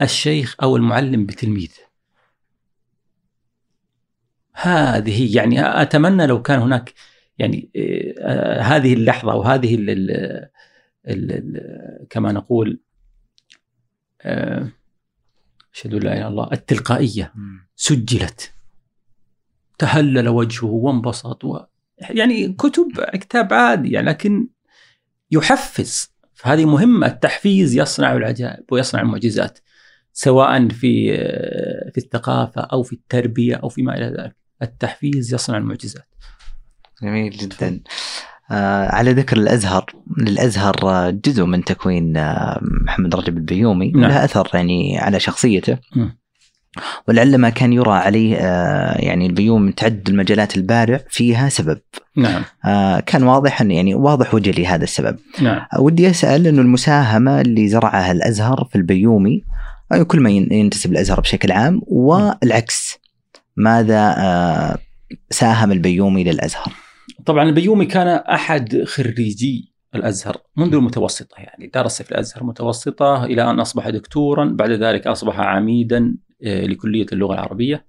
[0.03, 1.92] الشيخ أو المعلم بتلميذه.
[4.55, 6.93] هذه يعني أتمنى لو كان هناك
[7.39, 7.71] يعني
[8.19, 10.11] آه هذه اللحظة وهذه ال ال
[11.09, 12.81] ال ال كما نقول
[14.23, 14.69] آه،
[15.75, 17.33] أشهد أن لا إله إلا الله التلقائية
[17.77, 18.53] سجلت.
[19.79, 21.61] تهلل وجهه وانبسط و
[21.99, 24.49] يعني كتب كتاب عادي يعني لكن
[25.31, 26.13] يحفز.
[26.35, 29.59] فهذه مهمة التحفيز يصنع العجائب ويصنع المعجزات
[30.13, 34.42] سواء في آه، في الثقافة أو في التربية أو فيما إلى ذلك.
[34.63, 36.09] التحفيز يصنع المعجزات.
[37.03, 37.81] جميل جدا.
[38.51, 39.87] آه على ذكر الأزهر
[40.19, 43.91] الأزهر آه، جزء من تكوين آه محمد رجب البيومي.
[43.91, 44.11] نعم.
[44.11, 45.79] له أثر يعني على شخصيته.
[45.97, 46.09] م.
[47.09, 51.79] ولعل ما كان يرى عليه آه، يعني البيوم من تعدد المجالات البارع فيها سبب.
[52.17, 52.43] نعم.
[52.65, 55.19] آه، كان واضحا يعني واضح وجه لهذا السبب.
[55.41, 55.67] نعم.
[55.75, 59.43] آه، ودي أسأل انه المساهمة اللي زرعها الأزهر في البيومي
[59.93, 62.99] أو كل ما ين- ينتسب الأزهر بشكل عام والعكس.
[63.57, 64.79] ماذا آه،
[65.31, 66.73] ساهم البيومي للأزهر؟
[67.27, 73.61] طبعا البيومي كان أحد خريجي الأزهر منذ المتوسطة يعني درس في الأزهر متوسطة إلى أن
[73.61, 77.87] أصبح دكتورا بعد ذلك أصبح عميدا آه، لكلية اللغة العربية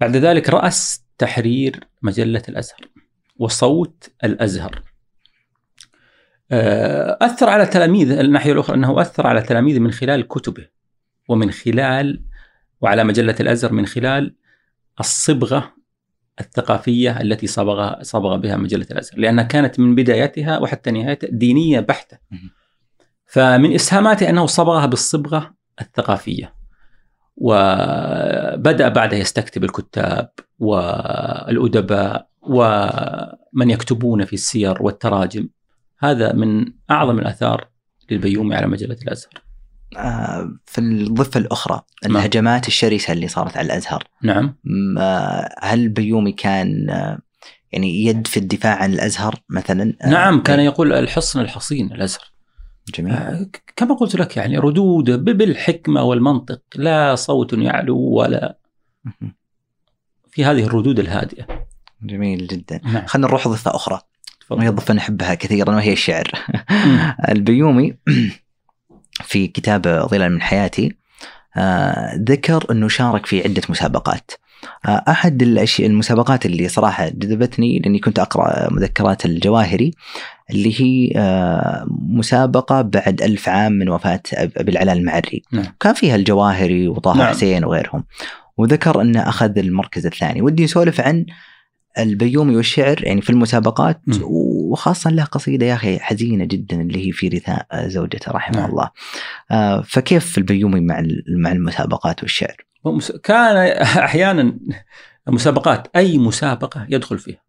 [0.00, 2.80] بعد ذلك رأس تحرير مجلة الأزهر
[3.38, 4.82] وصوت الأزهر
[6.50, 10.66] آه، أثر على تلاميذ الناحية الأخرى أنه أثر على تلاميذه من خلال كتبه
[11.28, 12.22] ومن خلال
[12.80, 14.34] وعلى مجلة الأزهر من خلال
[15.00, 15.74] الصبغة
[16.40, 22.18] الثقافية التي صبغ صبغ بها مجلة الأزهر لأنها كانت من بدايتها وحتى نهايتها دينية بحتة.
[22.30, 22.50] مهم.
[23.26, 26.54] فمن اسهاماته أنه صبغها بالصبغة الثقافية.
[27.36, 35.48] وبدأ بعدها يستكتب الكتاب والأدباء ومن يكتبون في السير والتراجم.
[35.98, 37.68] هذا من أعظم الآثار
[38.10, 39.47] للبيومي على مجلة الأزهر.
[39.96, 44.54] آه، في الضفة الأخرى الهجمات الشرسة اللي صارت على الأزهر نعم
[44.98, 47.18] آه، هل البيومي كان آه،
[47.72, 52.32] يعني يد في الدفاع عن الأزهر مثلا؟ نعم كان يقول الحصن الحصين الأزهر.
[52.94, 58.58] جميل كما قلت لك يعني ردود بالحكمة والمنطق لا صوت يعلو ولا.
[60.30, 61.46] في هذه الردود الهادئة
[62.02, 64.00] جميل جدا نعم خلينا نروح ضفة أخرى
[64.50, 64.68] وهي.
[64.68, 66.32] ضفة نحبها كثيرا وهي الشعر.
[67.32, 67.96] البيومي
[69.24, 70.96] في كتاب ظلال من حياتي
[71.56, 74.30] آه، ذكر إنه شارك في عدة مسابقات
[74.86, 79.90] آه، أحد الاشياء المسابقات اللي صراحة جذبتني لأني كنت أقرأ مذكرات الجواهري
[80.50, 85.64] اللي هي آه، مسابقة بعد ألف عام من وفاة أبي العلاء المعري نعم.
[85.80, 87.26] كان فيها الجواهري وطه نعم.
[87.26, 88.04] حسين وغيرهم
[88.58, 91.26] وذكر إنه أخذ المركز الثاني ودي نسولف عن
[91.98, 94.14] البيومي والشعر يعني في المسابقات مم.
[94.68, 98.70] وخاصة له قصيدة يا أخي حزينة جدا اللي هي في رثاء زوجته رحمه نعم.
[98.70, 98.90] الله.
[99.50, 102.56] آه، فكيف البيومي مع مع المسابقات والشعر؟
[103.24, 104.58] كان أحيانا
[105.28, 107.42] مسابقات أي مسابقة يدخل فيها.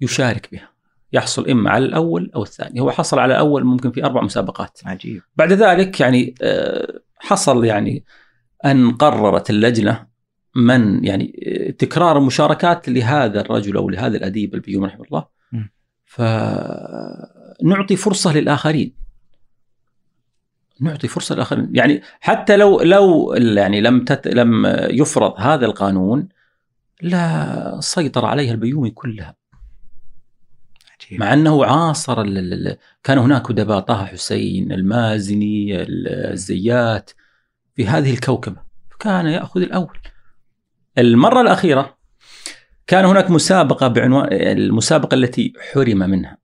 [0.00, 0.68] يشارك بها.
[1.12, 2.80] يحصل إما على الأول أو الثاني.
[2.80, 4.80] هو حصل على الأول ممكن في أربع مسابقات.
[4.84, 5.22] عجيب.
[5.36, 8.04] بعد ذلك يعني آه، حصل يعني
[8.64, 10.06] أن قررت اللجنة
[10.56, 15.41] من يعني آه، تكرار المشاركات لهذا الرجل أو لهذا الأديب البيومي رحمه الله.
[16.12, 18.94] فنعطي فرصة للآخرين.
[20.80, 21.70] نعطي فرصة للآخرين.
[21.74, 26.28] يعني حتى لو لو يعني لم تت لم يفرض هذا القانون
[27.02, 29.34] لا سيطر عليها البيومي كلها.
[30.94, 31.20] عجيب.
[31.20, 32.22] مع أنه عاصر
[33.02, 37.10] كان هناك ادباء طه حسين المازني ال- الزيات
[37.76, 38.60] في هذه الكوكبة
[39.00, 39.98] كان يأخذ الأول.
[40.98, 42.01] المرة الأخيرة
[42.92, 46.38] كان هناك مسابقة بعنوان المسابقة التي حرم منها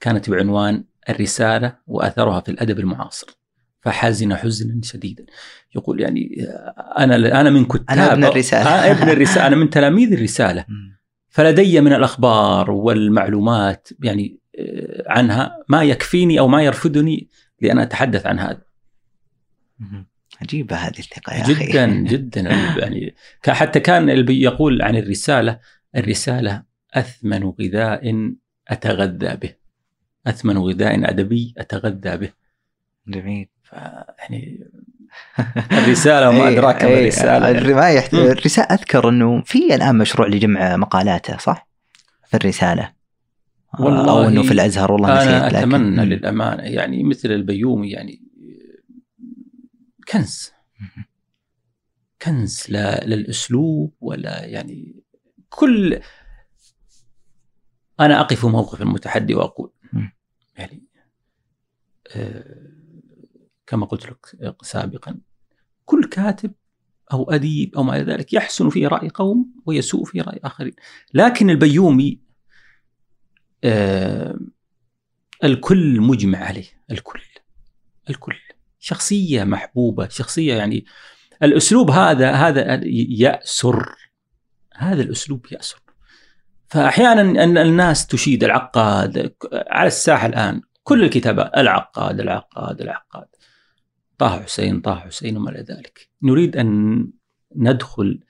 [0.00, 3.26] كانت بعنوان الرسالة وأثرها في الأدب المعاصر
[3.80, 5.26] فحزن حزنا شديدا
[5.76, 6.46] يقول يعني
[6.98, 8.70] أنا أنا من كتاب أنا ابن الرسالة.
[8.70, 10.98] آه ابن الرسالة أنا من تلاميذ الرسالة مم.
[11.28, 17.28] فلدي من الأخبار والمعلومات يعني آه، عنها ما يكفيني أو ما يرفدني
[17.60, 18.62] لأن أتحدث عن هذا.
[20.42, 21.66] عجيبة هذه الثقة يا أخي.
[21.66, 23.14] جدا جدا يعني
[23.48, 25.58] حتى كان يقول عن الرسالة
[25.96, 26.62] الرسالة
[26.94, 28.32] أثمن غذاء
[28.68, 29.54] أتغذى به.
[30.26, 32.30] أثمن غذاء أدبي أتغذى به.
[33.08, 33.48] جميل.
[34.18, 34.66] يعني
[35.72, 37.48] الرسالة وما إيه، أدراك ما إيه، الرسالة.
[37.48, 37.58] يعني.
[38.14, 41.68] الرسالة أذكر أنه في الآن مشروع لجمع مقالاته صح؟
[42.26, 42.92] في الرسالة.
[43.80, 46.12] والله أو أنه في الأزهر والله أتمنى مم.
[46.12, 46.62] للأمانة.
[46.62, 48.25] يعني مثل البيومي يعني
[50.08, 50.52] كنز.
[52.22, 55.02] كنز لا للأسلوب ولا يعني
[55.48, 56.00] كل
[58.00, 59.72] أنا أقف موقف المتحدي وأقول.
[60.56, 60.82] يعني
[62.16, 62.70] آه،
[63.66, 64.26] كما قلت لك
[64.62, 65.20] سابقا
[65.84, 66.52] كل كاتب
[67.12, 70.72] أو أديب أو ما إلى ذلك يحسن في رأي قوم ويسوء في رأي آخرين.
[71.14, 72.20] لكن البيومي
[73.64, 74.38] آه،
[75.44, 76.66] الكل مجمع عليه.
[76.90, 77.22] الكل.
[78.10, 78.36] الكل.
[78.78, 80.84] شخصية محبوبة شخصية يعني
[81.42, 83.94] الأسلوب هذا هذا يأسر
[84.74, 85.78] هذا الأسلوب يأسر.
[86.68, 93.26] فأحيانا أن الناس تشيد العقاد على الساحة الآن كل الكتابات العقاد العقاد العقاد.
[94.18, 96.08] طه حسين طه حسين وما إلى ذلك.
[96.22, 97.06] نريد أن
[97.56, 98.20] ندخل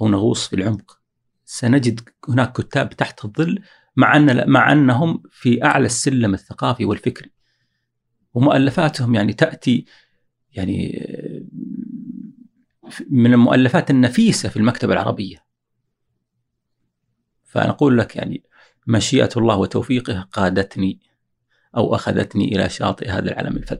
[0.00, 0.98] أو نغوص في العمق.
[1.44, 3.58] سنجد هناك كتاب تحت الظل
[3.96, 7.30] مع أن مع أنهم في أعلى السلم الثقافي والفكري.
[8.34, 9.84] ومؤلفاتهم يعني تأتي
[10.52, 11.06] يعني
[13.10, 15.44] من المؤلفات النفيسة في المكتبة العربية.
[17.44, 18.42] فأنا أقول لك يعني
[18.86, 21.00] مشيئة الله وتوفيقه قادتني
[21.76, 23.78] أو أخذتني إلى شاطئ هذا العالم الفذ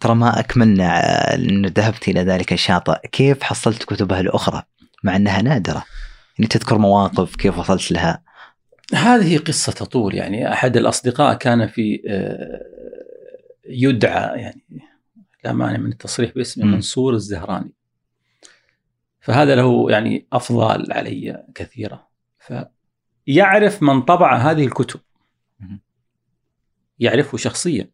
[0.00, 1.00] ترى ما أكملنا
[1.34, 4.62] أنه ذهبت إلى ذلك الشاطئ كيف حصلت كتبها الأخرى؟
[5.04, 5.84] مع أنها نادرة.
[6.38, 8.22] يعني تذكر مواقف كيف وصلت لها؟
[8.94, 12.02] هذه قصة تطول يعني أحد الأصدقاء كان في
[13.68, 14.62] يدعى يعني
[15.44, 17.72] لا مانع من التصريح باسمه منصور الزهراني.
[19.20, 22.08] فهذا له يعني أفضال علي كثيرة.
[23.26, 25.00] فيعرف من طبع هذه الكتب.
[26.98, 27.90] يعرفه شخصيا.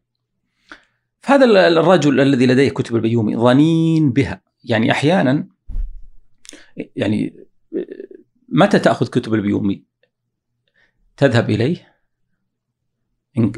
[1.20, 4.40] فهذا الرجل الذي لديه كتب البيومي ظنين بها.
[4.64, 5.48] يعني أحيانا
[6.96, 7.46] يعني
[8.48, 9.91] متى تأخذ كتب البيومي؟
[11.16, 11.92] تذهب إليه؟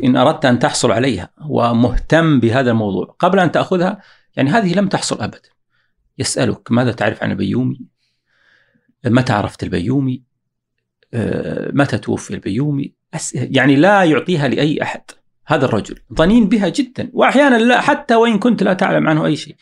[0.05, 3.17] إن أردت أن تحصل عليها ومهتم بهذا الموضوع.
[3.19, 4.03] قبل أن تأخذها
[4.37, 5.49] يعني هذه لم تحصل أبدا
[6.19, 7.81] يسألك ماذا تعرف عن البيومي؟
[9.07, 10.23] متى عرفت البيومي؟
[11.15, 12.95] آه، متى توفي البيومي؟
[13.35, 15.03] يعني لا يعطيها لأي أحد
[15.47, 15.99] هذا الرجل.
[16.15, 19.57] ظنين بها جدا وأحيانا لا حتى وإن كنت لا تعلم عنه أي شيء.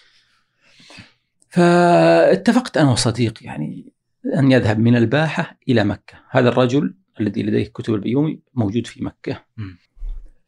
[1.49, 3.93] فاتفقت أنا وصديق يعني
[4.37, 6.15] أن يذهب من الباحة إلى مكة.
[6.31, 9.45] هذا الرجل الذي لديه كتب البيومي موجود في مكة.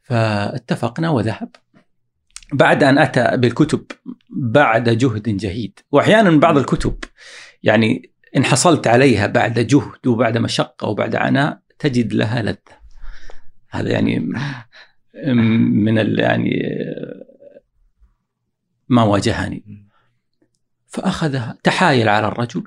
[0.03, 1.57] فاتفقنا وذهب.
[2.53, 3.85] بعد أن أتى بالكتب
[4.31, 5.79] بعد جهد جهيد.
[5.93, 6.97] وأحيانا بعض الكتب
[7.63, 12.85] يعني إن حصلت عليها بعد جهد وبعد مشقة وبعد عناء تجد لها لذة.
[13.71, 14.19] هذا يعني
[15.25, 16.63] من يعني
[18.89, 19.89] ما واجهني.
[20.87, 22.65] فأخذها تحايل على الرجل.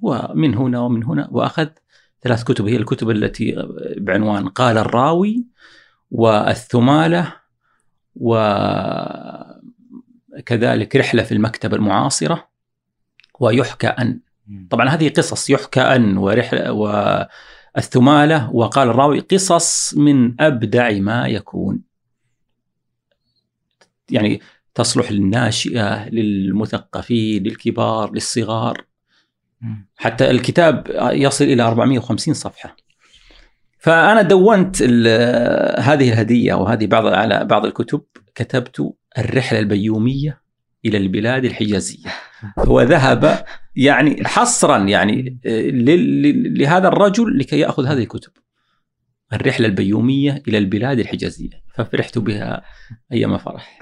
[0.00, 1.68] ومن هنا ومن هنا وأخذ
[2.22, 5.46] ثلاث كتب هي الكتب التي بعنوان قال الراوي
[6.10, 7.36] والثمالة
[8.16, 9.46] وكذلك
[10.96, 12.48] رحلة في المكتبة المعاصرة
[13.40, 14.20] ويحكى أن
[14.70, 21.82] طبعا هذه قصص يحكى أن ورحلة والثمالة وقال الراوي قصص من أبدع ما يكون.
[24.10, 24.40] يعني
[24.74, 28.84] تصلح للناشئة للمثقفين للكبار للصغار.
[29.96, 32.76] حتى الكتاب يصل إلى 450 صفحة.
[33.78, 34.82] فأنا دونت
[35.78, 38.02] هذه الهدية وهذه بعض على بعض الكتب
[38.34, 40.40] كتبت الرحلة البيومية
[40.84, 42.08] إلى البلاد الحجازية.
[42.58, 43.44] هو ذهب
[43.76, 45.38] يعني حصرا يعني
[46.56, 48.32] لهذا الرجل لكي يأخذ هذه الكتب.
[49.32, 51.62] الرحلة البيومية إلى البلاد الحجازية.
[51.74, 52.62] ففرحت بها
[53.12, 53.78] أيام فرح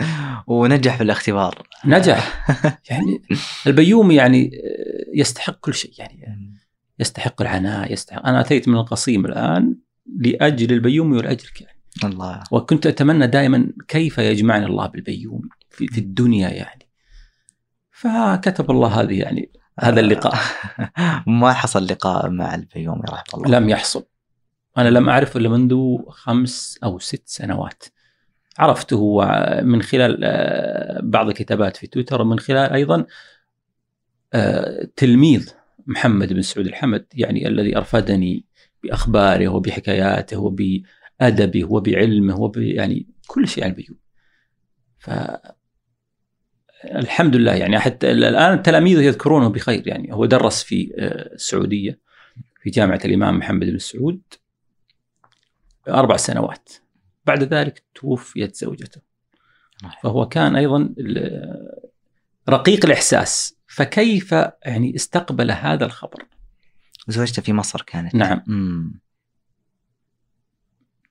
[0.47, 1.69] ونجح في الاختبار.
[1.85, 2.47] نجح.
[2.91, 3.23] يعني
[3.67, 4.51] البيومي يعني
[5.15, 5.93] يستحق كل شيء.
[5.99, 6.55] يعني
[6.99, 8.27] يستحق العناء يستحق.
[8.27, 9.77] أنا أتيت من القصيم الآن
[10.21, 11.79] لأجل البيومي والأجرك يعني.
[12.05, 12.43] الله.
[12.51, 16.89] وكنت أتمنى دائما كيف يجمعني الله بالبيومي في, في الدنيا يعني.
[17.91, 20.39] فكتب الله هذه يعني هذا اللقاء.
[21.41, 23.59] ما حصل لقاء مع البيومي رحمة الله.
[23.59, 24.05] لم يحصل.
[24.79, 25.77] أنا لم أعرفه إلا منذ
[26.09, 27.85] خمس أو ست سنوات.
[28.59, 29.25] عرفته
[29.63, 33.07] من خلال آه، بعض الكتابات في تويتر ومن خلال أيضا
[34.33, 35.51] آه، تلميذ
[35.87, 38.45] محمد بن سعود الحمد يعني الذي أرفدني
[38.83, 44.01] بأخباره وبحكاياته وبأدبه وبعلمه وب يعني كل شيء عن البيومي
[44.99, 45.11] ف
[46.85, 52.01] الحمد لله يعني حتى الآن تلاميذه يذكرونه بخير يعني هو درس في آه، السعودية
[52.63, 54.21] في جامعة الإمام محمد بن سعود.
[55.89, 56.69] أربع سنوات.
[57.27, 59.01] بعد ذلك توفيت زوجته.
[60.03, 60.95] فهو كان أيضا
[62.49, 63.57] رقيق الإحساس.
[63.67, 66.27] فكيف يعني استقبل هذا الخبر؟
[67.09, 68.15] زوجته في مصر كانت.
[68.15, 68.43] نعم.
[68.47, 69.01] مم.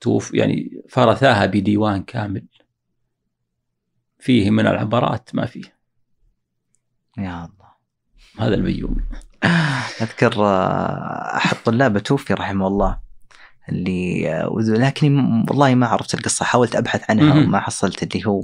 [0.02, 2.46] توف يعني فرثاها بديوان كامل.
[4.20, 5.78] فيه من العبرات ما فيه.
[7.18, 7.68] يا الله.
[8.40, 9.04] هذا البيومي
[10.02, 13.07] أذكر آه، أحد طلابه توفي رحمه الله.
[13.70, 14.30] اللي
[14.68, 15.10] لكني
[15.50, 18.44] والله ما عرفت القصة حاولت أبحث عنها وما حصلت اللي هو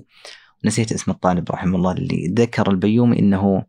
[0.65, 3.63] نسيت اسم الطالب رحمه الله اللي ذكر البيومي إنه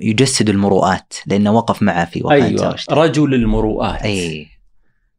[0.00, 4.02] يجسد المروءات لأنه وقف معه في وفاته أيوه رجل المروءات.
[4.02, 4.46] اي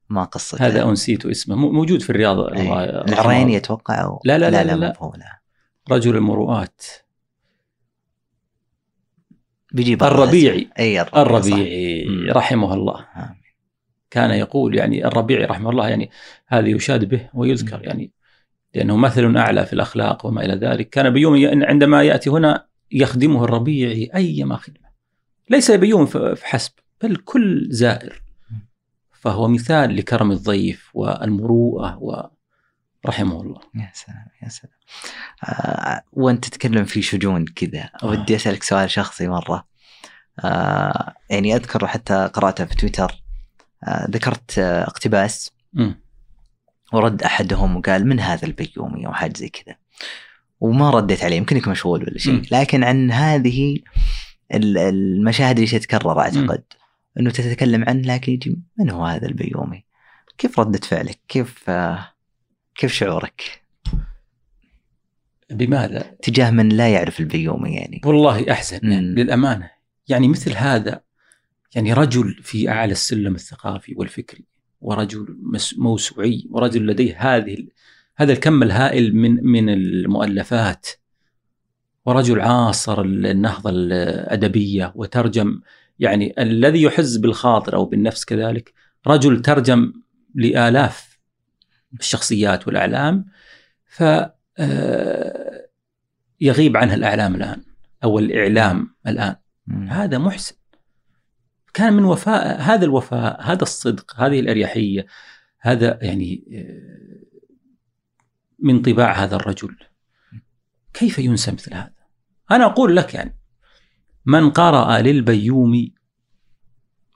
[0.10, 0.58] ما قصة.
[0.68, 1.56] هذا أنسيت اسمه.
[1.56, 5.42] موجود في الرياض الله العريني أتوقع أو لا لا لا, لا, لا, لا, لا.
[5.92, 6.82] رجل المروءات.
[9.72, 10.70] بيجيب الربيعي.
[10.80, 13.06] اي الربيعي, الربيعي رحمه الله.
[13.16, 13.41] آه.
[14.12, 16.10] كان يقول يعني الربيعي رحمه الله يعني
[16.48, 18.12] هذا يشاد به ويذكر يعني
[18.76, 20.90] لأنه مثل أعلى في الأخلاق وما إلى ذلك.
[20.90, 24.92] كان بيوم عندما يأتي هنا يخدمه الربيعي أيما خدمة.
[25.50, 28.22] ليس بيوم فحسب بل كل زائر.
[29.12, 32.28] فهو مثال لكرم الضيف والمروءة و
[33.06, 33.60] رحمه الله.
[33.76, 34.74] يا سلام يا سلام.
[35.44, 37.90] آه وأنت تتكلم في شجون كذا.
[38.04, 39.68] ودي أسألك سؤال شخصي مرة.
[40.40, 43.12] آه يعني أذكر حتى قراته في تويتر.
[43.12, 43.21] آه
[43.90, 45.92] ذكرت آه اقتباس م.
[46.94, 49.76] ورد أحدهم وقال من هذا البيومي أو حاجة زي كذا
[50.60, 52.42] وما رديت عليه يمكن يكون مشغول ولا شيء.
[52.52, 53.78] لكن عن هذه
[54.54, 56.64] ال- المشاهد اللي تتكرر أعتقد
[57.20, 59.86] إنه تتكلم عنه لكن يجي من هو هذا البيومي؟
[60.38, 62.08] كيف ردة فعلك؟ كيف آه
[62.76, 63.62] كيف شعورك
[65.50, 69.06] بماذا؟ تجاه من لا يعرف البيومي يعني؟ والله أحزن يعني.
[69.08, 69.72] للأمانة
[70.08, 71.02] يعني مثل هذا
[71.76, 74.46] يعني رجل في أعلى السلم الثقافي والفكري
[74.82, 75.38] ورجل
[75.78, 77.68] موسوعي ورجل لديه هذه
[78.16, 80.88] هذا الكم الهائل من من المؤلفات.
[82.06, 85.62] ورجل عاصر النهضة الأدبية وترجم
[86.00, 88.74] يعني الذي يحز بالخاطر أو بالنفس كذلك
[89.08, 89.94] رجل ترجم
[90.36, 91.20] لآلاف
[92.00, 93.26] الشخصيات والأعلام.
[93.86, 94.04] ف
[94.58, 95.68] آه،
[96.42, 97.62] يغيب عنها الأعلام الآن
[98.04, 99.36] أو الإعلام الآن.
[99.68, 99.88] مم.
[99.90, 100.56] هذا محسن.
[101.74, 105.06] كان من وفاء هذا الوفاء هذا الصدق هذه الأريحية
[105.60, 107.22] هذا يعني آه،
[108.60, 109.76] من طباع هذا الرجل.
[110.94, 111.94] كيف ينسى مثل هذا؟
[112.52, 113.40] أنا أقول لك يعني
[114.26, 115.96] من قرأ للبيومي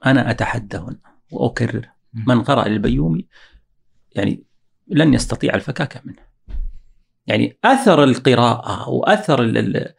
[0.06, 0.98] أنا أتحدى هنا
[1.30, 1.88] وأكرر.
[2.26, 3.26] من قرأ للبيومي
[4.12, 4.44] يعني
[4.88, 6.26] لن يستطيع الفكاكه منه.
[7.26, 9.94] يعني أثر القراءة وأثر ال- ال-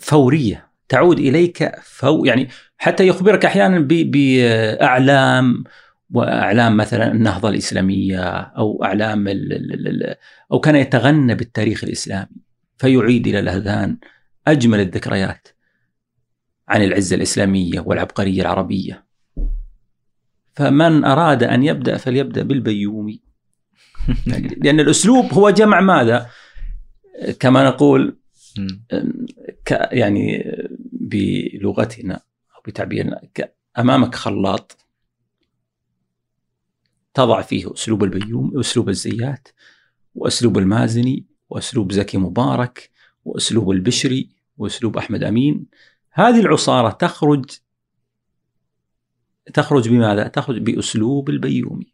[0.00, 2.48] فورية تعود إليك فو يعني
[2.80, 5.64] حتى يخبرك أحيانا باعلام
[6.10, 10.14] وأعلام مثلا النهضة الإسلامية أو أعلام ال- ال- ال-
[10.52, 12.36] أو كان يتغنى بالتاريخ الإسلامي
[12.78, 13.98] فيعيد إلى الأذهان
[14.46, 15.48] أجمل الذكريات
[16.68, 19.04] عن العزة الإسلامية والعبقرية العربية.
[20.54, 23.20] فمن أراد أن يبدأ فليبدأ بالبيومي.
[24.64, 26.26] لأن الأسلوب هو جمع ماذا؟
[27.40, 28.16] كما نقول
[29.92, 30.54] يعني
[30.92, 32.29] بلغتنا.
[33.34, 34.86] ك- أمامك خلاط
[37.14, 39.48] تضع فيه أسلوب البيوم واسلوب الزيات
[40.14, 42.90] وأسلوب المازني وأسلوب زكي مبارك
[43.24, 45.66] وأسلوب البشري وأسلوب أحمد أمين.
[46.12, 47.50] هذه العصارة تخرج
[49.54, 51.92] تخرج بماذا؟ تخرج بأسلوب البيومي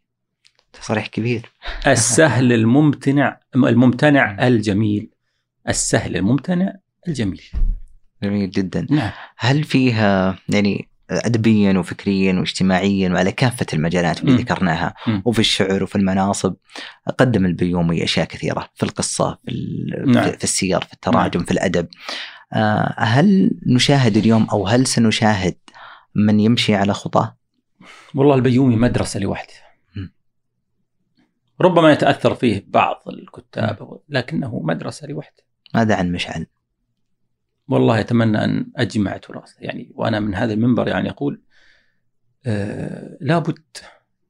[0.73, 1.51] تصريح كبير.
[1.87, 5.09] السهل الممتنع الممتنع الجميل.
[5.69, 6.75] السهل الممتنع
[7.07, 7.43] الجميل.
[8.23, 14.35] جميل جدا نعم هل فيها يعني ادبيا وفكريا واجتماعيا وعلى كافة المجالات اللي.
[14.35, 14.93] ذكرناها.
[15.25, 16.55] وفي الشعر وفي المناصب
[17.19, 20.31] قدم البيومي أشياء كثيرة في القصة في, نعم.
[20.31, 21.87] في السير في التراجم في الأدب
[22.53, 25.55] آه، هل نشاهد اليوم أو هل سنشاهد
[26.15, 27.37] من يمشي على خطاه؟
[28.15, 29.53] والله البيومي مدرسة لوحده.
[31.61, 35.43] ربما يتأثر فيه بعض الكتاب لكنه مدرسة لوحده
[35.75, 36.45] ماذا عن مشعل؟
[37.69, 41.41] والله أتمنى أن أجمع تراثه يعني وأنا من هذا المنبر يعني أقول
[42.45, 43.77] آه لابد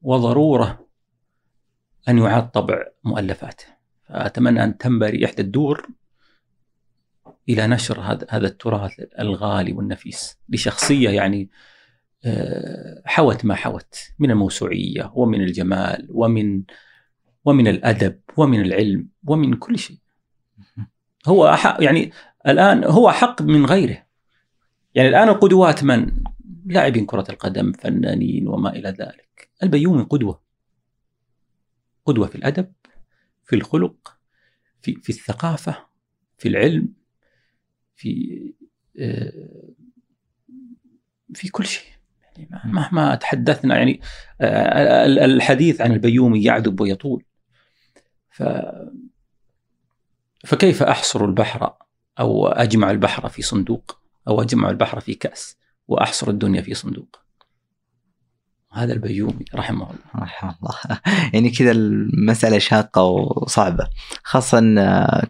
[0.02, 0.88] وضرورة
[2.10, 3.66] أن يعاد طبع مؤلفاته.
[4.10, 5.88] فأتمنى أن تنبري إحدى الدور
[7.50, 11.50] إلى نشر هذا هذا التراث الغالي والنفيس لشخصية يعني
[12.26, 16.64] آه، حوت ما حوت من الموسوعية ومن الجمال ومن
[17.46, 19.98] ومن الأدب ومن العلم ومن كل شيء.
[21.28, 22.12] هو يعني
[22.48, 24.06] الآن هو أحق من غيره.
[24.96, 26.24] يعني الآن القدوات من؟
[26.66, 29.50] لاعبين كرة القدم فنانين وما إلى ذلك.
[29.64, 30.42] البيومي قدوة.
[32.06, 32.74] قدوة في الأدب
[33.46, 34.18] في الخلق
[34.82, 35.86] في في الثقافة
[36.38, 36.94] في العلم
[37.96, 38.54] في
[39.00, 39.74] آه،
[41.34, 41.88] في كل شيء.
[42.38, 43.78] يعني مهما تحدثنا.
[43.78, 44.02] يعني
[44.42, 47.24] آه، الحديث عن البيومي يعذب ويطول.
[48.32, 48.44] ف
[50.46, 51.78] فكيف أحصر البحر
[52.20, 53.98] أو أجمع البحر في صندوق
[54.28, 55.58] أو أجمع البحر في كأس
[55.88, 57.20] وأحصر الدنيا في صندوق.
[58.72, 60.24] هذا البيومي رحمه الله.
[60.24, 61.00] رحمه الله.
[61.34, 63.88] يعني كذا المسألة شاقة وصعبة.
[64.24, 64.62] خاصة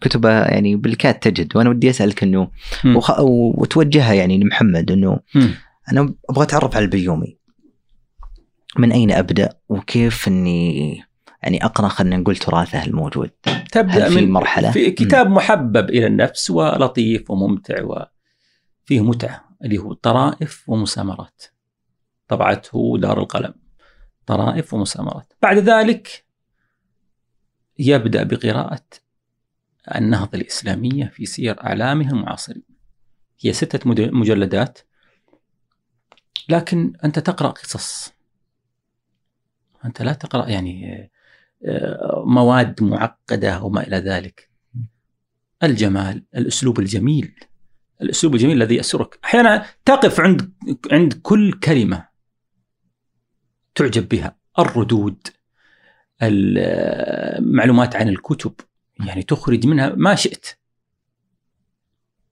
[0.01, 1.57] كتبه يعني بالكاد تجد.
[1.57, 2.51] وأنا ودي أسألك أنه.
[2.85, 3.19] وخ...
[3.19, 5.53] وتوجهها يعني لمحمد أنه مم.
[5.91, 7.38] أنا أبغى أتعرف على البيومي
[8.77, 11.03] من أين أبدأ؟ وكيف أني
[11.43, 13.31] يعني أقرأ خلينا نقول تراثه الموجود؟
[13.72, 19.93] تبدأ في من مرحلة؟ في كتاب محبب إلى النفس ولطيف وممتع وفيه متعة اللي هو
[19.93, 21.43] طرائف ومسامرات.
[22.28, 23.53] طبعته دار القلم.
[24.26, 25.34] طرائف ومسامرات.
[25.41, 26.26] بعد ذلك
[27.80, 28.86] يبدأ بقراءة
[29.95, 32.63] النهضة الإسلامية في سير اعلامها المعاصرين.
[33.39, 34.80] هي ستة مجلدات.
[36.49, 38.13] لكن أنت تقرأ قصص.
[39.86, 41.09] أنت لا تقرأ يعني
[42.26, 44.49] مواد معقدة وما إلى ذلك.
[45.64, 47.36] الجمال الأسلوب الجميل
[48.01, 49.20] الأسلوب الجميل الذي يسرك.
[49.26, 50.53] أحيانا تقف عند
[50.91, 52.08] عند كل كلمة
[53.76, 54.38] تعجب بها.
[54.60, 55.28] الردود
[56.22, 58.53] المعلومات عن الكتب
[58.99, 60.47] يعني تخرج منها ما شئت.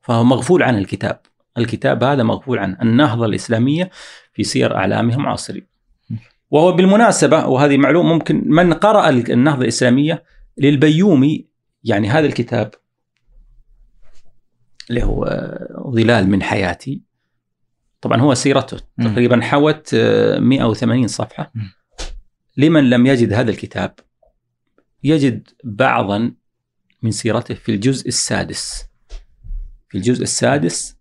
[0.01, 1.21] فهو مغفول عن الكتاب.
[1.57, 3.89] الكتاب هذا مغفول عن النهضة الإسلامية
[4.33, 5.74] في سير أعلامهم معاصرين
[6.51, 10.23] وهو بالمناسبة وهذه معلومة ممكن من قرأ النهضة الإسلامية
[10.57, 11.47] للبيومي
[11.83, 12.71] يعني هذا الكتاب
[14.89, 15.25] اللي هو
[15.89, 17.01] ظلال من حياتي.
[18.01, 18.77] طبعا هو سيرته.
[18.97, 21.53] تقريبا حوت 180 صفحة.
[22.57, 23.99] لمن لم يجد هذا الكتاب
[25.03, 26.35] يجد بعضا
[27.01, 28.85] من سيرته في الجزء السادس.
[29.89, 30.97] في الجزء السادس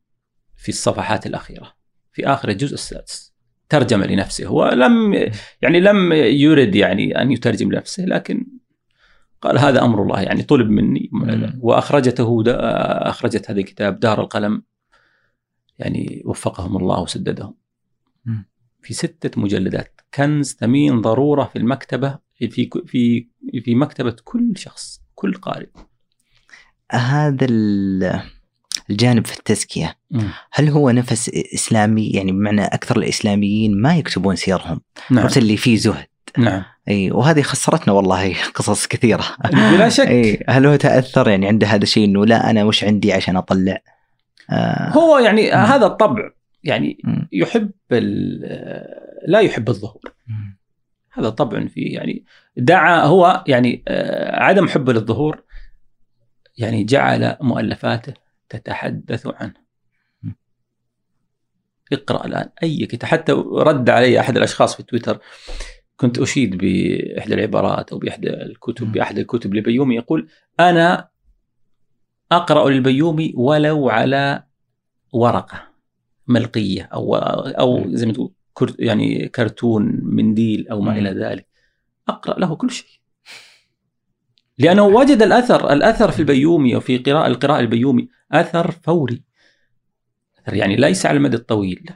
[0.56, 1.74] في الصفحات الأخيرة
[2.12, 3.33] في آخر الجزء السادس.
[3.68, 4.46] ترجم لنفسه.
[4.46, 5.14] هو لم
[5.62, 8.46] يعني لم يرد يعني أن يترجم لنفسه لكن
[9.40, 11.10] قال هذا أمر الله يعني طلب مني.
[11.60, 12.42] وأخرجته
[13.08, 14.62] أخرجت هذا الكتاب دار القلم
[15.78, 17.54] يعني وفقهم الله وسددهم.
[18.82, 22.48] في ستة مجلدات كنز ثمين ضرورة في المكتبة في
[22.86, 23.28] في
[23.60, 25.68] في مكتبة كل شخص كل قارئ.
[26.92, 27.46] هذا
[28.90, 29.96] الجانب في التزكية.
[30.52, 34.80] هل هو نفس إسلامي؟ يعني بمعنى أكثر الإسلاميين ما يكتبون سيرهم.
[35.10, 35.28] نعم.
[35.36, 36.06] اللي فيه زهد.
[36.38, 36.62] نعم.
[36.88, 39.24] أي وهذه خسرتنا والله قصص كثيرة.
[39.52, 40.06] بلا شك.
[40.06, 43.78] أي هل هو تأثر يعني عنده هذا الشيء إنه لا أنا وش عندي عشان أطلع؟
[44.50, 44.88] آه.
[44.88, 45.54] هو يعني م.
[45.54, 46.30] هذا الطبع.
[46.64, 47.26] يعني م.
[47.32, 47.70] يحب
[49.26, 50.12] لا يحب الظهور.
[50.28, 50.32] م.
[51.12, 52.24] هذا طبع فيه يعني
[52.56, 55.42] دعا هو يعني آه، عدم حبه للظهور.
[56.58, 58.14] يعني جعل مؤلفاته
[58.58, 59.64] تتحدث عنه.
[61.92, 63.10] اقرأ الآن أي كتاب.
[63.10, 65.20] حتى رد علي أحد الأشخاص في تويتر
[65.96, 69.96] كنت أشيد بإحدى العبارات أو بإحدى الكتب بأحد الكتب لبيومي.
[69.96, 70.28] يقول
[70.60, 71.08] أنا
[72.32, 74.44] أقرأ للبيومي ولو على
[75.12, 75.68] ورقة
[76.26, 78.32] ملقية أو أو زي ما تقول
[78.78, 81.46] يعني كرتون منديل أو ما إلى ذلك.
[82.08, 83.03] أقرأ له كل شيء.
[84.58, 89.22] لأنه وجد الأثر الأثر في البيومي أو في قراءة القراءة البيومي أثر فوري.
[90.38, 91.90] أثر يعني ليس على المدى الطويل.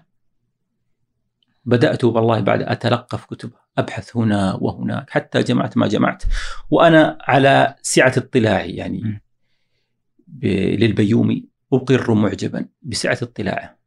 [1.64, 6.22] بدأت والله بعد أتلقف كتب أبحث هنا وهناك حتى جمعت ما جمعت.
[6.70, 9.22] وأنا على سعة اطلاعي يعني
[10.42, 13.78] للبيومي أقر معجبا بسعة اطلاعه.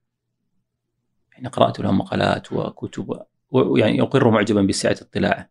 [1.33, 5.49] يعني قرأت له مقالات وكتب ويعني أقر معجبا بسعة اطلاعه.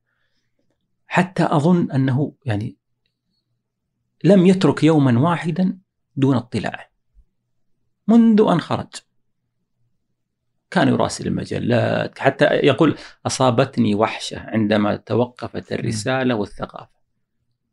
[1.06, 2.79] حتى أظن أنه يعني
[4.24, 5.78] لم يترك يوما واحدا
[6.16, 6.90] دون اطلاع.
[8.08, 8.88] منذ أن خرج.
[10.70, 17.00] كان يراسل المجلات حتى يقول أصابتني وحشة عندما توقفت الرسالة والثقافة.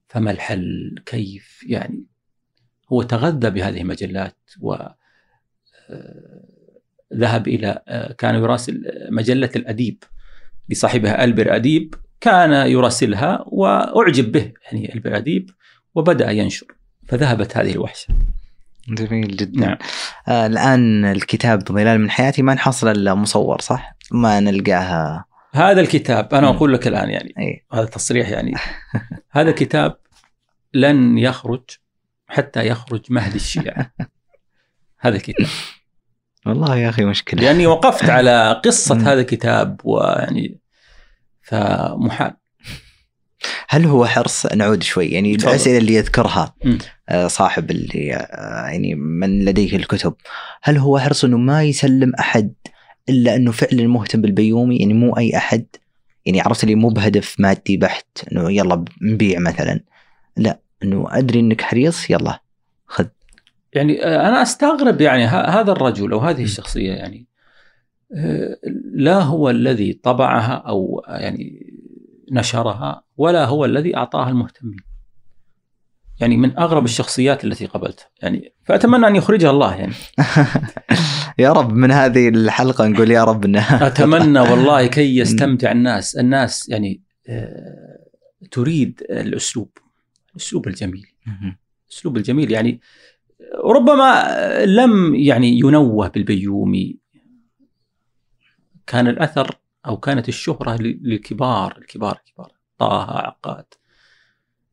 [0.08, 2.06] فما الحل؟ كيف؟ يعني
[2.92, 4.74] هو تغذى بهذه المجلات و
[5.90, 6.44] آه،
[7.14, 10.04] ذهب إلى آه، كان يراسل مجلة الأديب
[10.70, 11.96] لصاحبها ألبر أديب.
[12.22, 15.52] كان يراسلها وأعجب به يعني ألبر أديب
[15.98, 16.68] وبدأ ينشر
[17.08, 18.08] فذهبت هذه الوحشة.
[18.90, 19.60] جميل جدا.
[19.60, 19.78] نعم.
[20.28, 25.26] آه الآن الكتاب ظلال من حياتي ما نحصل إلا مصور صح؟ ما نلقاها.
[25.54, 27.34] هذا الكتاب أنا أقول لك الآن يعني.
[27.40, 27.66] أي.
[27.74, 28.54] هذا تصريح يعني.
[29.38, 29.98] هذا الكتاب
[30.74, 31.64] لن يخرج
[32.28, 33.92] حتى يخرج مهدي الشيعة.
[35.00, 35.48] هذا الكتاب.
[36.46, 37.42] والله يا أخي مشكلة.
[37.42, 40.60] لأني وقفت على قصة هذا الكتاب ويعني
[41.42, 42.34] فمحال.
[43.70, 45.06] هل هو حرص؟ نعود شوي.
[45.06, 46.56] يعني الأسئلة اللي يذكرها
[47.10, 50.14] آه، صاحب اللي آه، يعني من لديه الكتب.
[50.64, 52.54] هل هو حرص إنه ما يسلم أحد
[53.10, 55.66] إلا إنه فعلا مهتم بالبيومي؟ يعني مو أي أحد.
[56.26, 59.80] يعني عرفت اللي مو بهدف مادي بحت إنه يلا نبيع مثلا.
[60.38, 62.40] لا إنه أدري إنك حريص يلا
[62.86, 63.06] خذ.
[63.74, 67.28] يعني آه، أنا أستغرب يعني هذا الرجل أو هذه الشخصية يعني
[68.94, 71.74] لا هو الذي طبعها أو يعني
[72.32, 74.78] نشرها ولا هو الذي أعطاها المهتمين.
[76.20, 79.94] يعني من أغرب الشخصيات التي قبلتها يعني فأتمنى أن يخرجها الله يعني.
[81.40, 86.16] يا رب من هذه الحلقة نقول يا رب إنها أتمنى والله كي يستمتع الناس.
[86.16, 87.98] الناس يعني آه،
[88.52, 89.78] تريد الأسلوب
[90.32, 91.08] الأسلوب الجميل.
[91.90, 92.52] الأسلوب الجميل.
[92.52, 92.82] يعني
[93.66, 94.26] ربما
[94.66, 96.98] لم يعني ينوه بالبيومي.
[98.88, 99.58] كان الأثر
[99.88, 102.52] أو كانت الشهرة للكبار الكبار الكبار.
[102.78, 103.66] طه عقاد.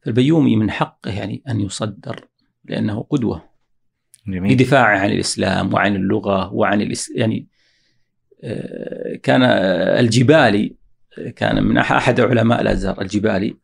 [0.03, 2.29] فالبيومي من حقه يعني أن يصدر
[2.65, 3.45] لأنه قدوة.
[4.27, 4.53] جميل.
[4.53, 7.11] لدفاعه عن الإسلام وعن اللغة وعن الإس...
[7.11, 7.47] يعني
[8.45, 9.43] آه، كان
[9.99, 10.77] الجبالي
[11.37, 13.57] كان من أحد علماء الأزهر الجبالي.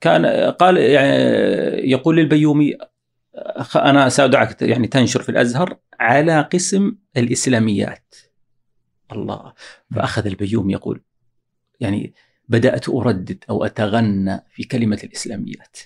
[0.00, 1.14] كان قال يعني
[1.90, 2.76] يقول للبيومي
[3.76, 8.14] أنا سأدعك يعني تنشر في الأزهر على قسم الإسلاميات.
[9.12, 9.52] الله.
[9.94, 11.02] فأخذ البيوم يقول
[11.80, 12.14] يعني
[12.48, 15.76] بدأت أردد أو أتغنى في كلمة الإسلاميات.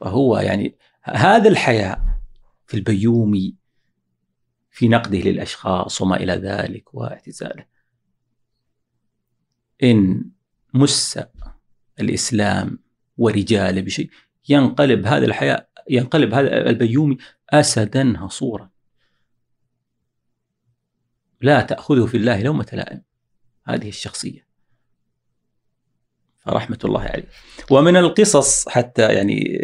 [0.00, 2.00] فهو يعني هذا الحياء
[2.66, 3.56] في البيومي
[4.70, 7.66] في نقده للأشخاص وما إلى ذلك واعتزاله.
[9.82, 10.24] إن
[10.74, 11.18] مس
[12.00, 12.78] الإسلام
[13.18, 14.10] ورجاله بشيء
[14.48, 17.16] ينقلب هذا الحياء ينقلب هذا البيومي
[17.50, 18.70] اسدا هصورا
[21.40, 23.02] لا تأخذه في الله لومة لائم.
[23.64, 24.46] هذه الشخصية.
[26.38, 27.28] فرحمة الله عليه.
[27.70, 29.58] ومن القصص حتى يعني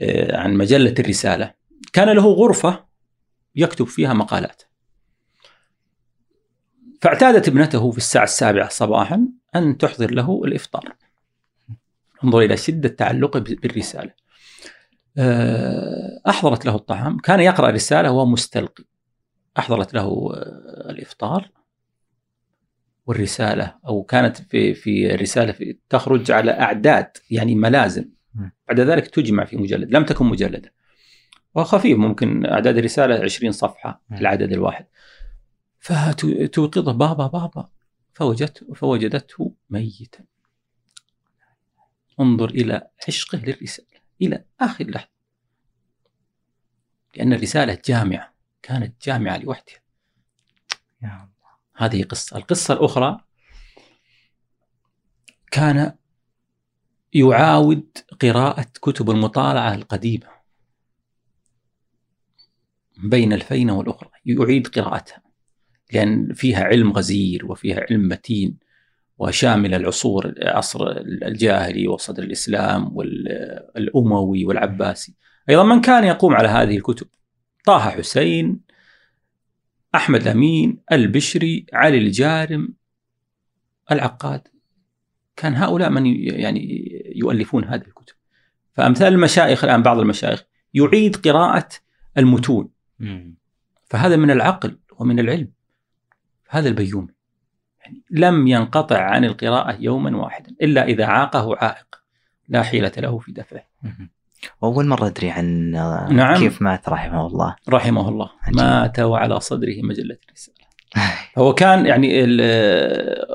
[0.00, 1.54] آه، عن مجلة الرسالة
[1.92, 2.84] كان له غرفة
[3.56, 4.62] يكتب فيها مقالات.
[7.00, 10.96] فاعتادت ابنته في الساعة السابعة صباحا أن تحضر له الإفطار.
[12.24, 14.10] انظر إلى شدة تعلقه بالرسالة.
[15.18, 17.18] آه، أحضرت له الطعام.
[17.18, 18.84] كان يقرأ رسالة وهو مستلقي.
[19.58, 20.02] أحضرت له
[20.34, 21.50] آه، الإفطار
[23.06, 28.04] والرسالة أو كانت في في الرساله في تخرج على أعداد يعني ملازم.
[28.68, 30.72] بعد ذلك تجمع في مجلد لم تكن مجلدة.
[31.54, 34.86] وخفيف ممكن أعداد الرساله 20 صفحة العدد الواحد.
[35.78, 37.68] فتوقظه بابا بابا.
[38.14, 40.24] فوجدته فوجدته ميتا.
[42.20, 45.08] انظر إلى عشقه للرسالة إلى آخر لحظة.
[47.16, 48.33] لأن الرسالة جامعة.
[48.64, 49.74] كانت جامعة لوحدها.
[51.02, 51.28] يا الله.
[51.76, 52.36] هذه قصة.
[52.36, 53.20] القصة الأخرى
[55.50, 55.94] كان
[57.12, 60.26] يعاود قراءة كتب المطالعة القديمة
[62.96, 64.10] بين الفينة والأخرى.
[64.26, 65.22] يعيد قراءتها
[65.92, 68.58] لأن فيها علم غزير وفيها علم متين
[69.18, 75.14] وشامل العصور العصر الجاهلي وصدر الإسلام والأموي والعباسي.
[75.50, 77.06] أيضا من كان يقوم على هذه الكتب؟
[77.64, 78.60] طه حسين
[79.94, 82.74] أحمد الأمين البشري علي الجارم
[83.90, 84.48] العقاد.
[85.36, 88.14] كان هؤلاء من يعني يؤلفون هذه الكتب.
[88.72, 90.44] فأمثال المشايخ الآن بعض المشايخ
[90.74, 91.68] يعيد قراءة
[92.18, 92.68] المتون.
[93.84, 95.52] فهذا من العقل ومن العلم.
[96.48, 97.14] هذا البيومي.
[97.80, 102.02] يعني لم ينقطع عن القراءة يوما واحدا إلا إذا عاقه عائق.
[102.48, 103.66] لا حيلة له في دفعه.
[104.62, 105.70] أول مرة أدري عن
[106.10, 106.36] نعم.
[106.38, 107.56] كيف مات رحمه الله.
[107.68, 108.30] رحمه الله.
[108.42, 108.56] عجيب.
[108.56, 110.64] مات وعلى صدره مجلة الرسالة.
[111.38, 112.26] هو كان يعني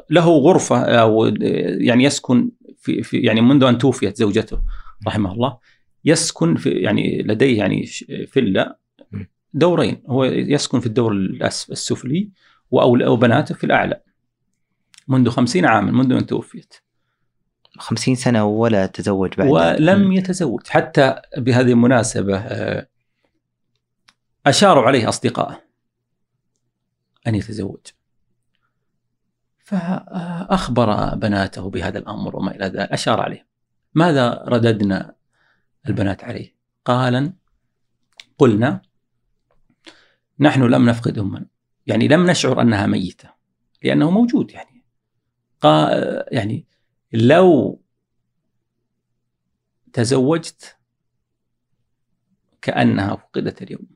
[0.09, 1.25] له غرفة أو
[1.79, 4.61] يعني يسكن في, في يعني منذ أن توفيت زوجته
[5.07, 5.57] رحمه الله
[6.05, 7.85] يسكن في يعني لديه يعني
[8.27, 8.77] فيلا
[9.53, 10.03] دورين.
[10.07, 11.11] هو يسكن في الدور
[11.71, 12.29] السفلي
[12.71, 14.01] وبناته في الأعلى
[15.07, 16.73] منذ خمسين عاما منذ أن توفيت.
[17.77, 19.47] خمسين سنة ولا تزوج بعد.
[19.49, 20.67] ولم يتزوج.
[20.67, 22.87] حتى بهذه المناسبة آه،
[24.45, 25.61] أشاروا عليه أصدقائه
[27.27, 27.79] أن يتزوج.
[29.59, 32.91] فأخبر بناته بهذا الأمر وما إلى ذلك.
[32.91, 33.47] أشار عليه.
[33.93, 35.15] ماذا رددنا
[35.87, 36.55] البنات عليه؟
[36.85, 37.33] قالا
[38.37, 38.81] قلنا
[40.39, 41.45] نحن لم نفقد أمنا.
[41.87, 43.29] يعني لم نشعر أنها ميتة
[43.83, 44.83] لأنه موجود يعني.
[45.61, 45.89] قا
[46.31, 46.65] يعني
[47.13, 47.81] لو
[49.93, 50.77] تزوجت
[52.61, 53.87] كأنها فقدت اليوم.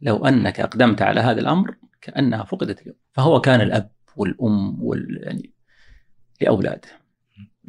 [0.00, 2.96] لو أنك أقدمت على هذا الأمر كأنها فقدت اليوم.
[3.12, 5.52] فهو كان الأب والأم وال يعني
[6.40, 6.88] لأولاده.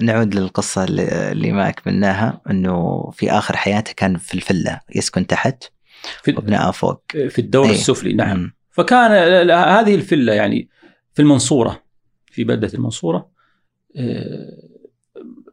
[0.01, 5.63] نعود للقصة اللي ما أكملناها أنه في آخر حياته كان في الفلة يسكن تحت
[6.23, 7.03] في وابنائه فوق.
[7.11, 7.71] في الدور أيه.
[7.71, 8.39] السفلي نعم.
[8.39, 8.53] م.
[8.71, 9.11] فكان
[9.51, 10.69] هذه الفلة يعني
[11.13, 11.83] في المنصورة
[12.25, 13.30] في بلدة المنصورة آه،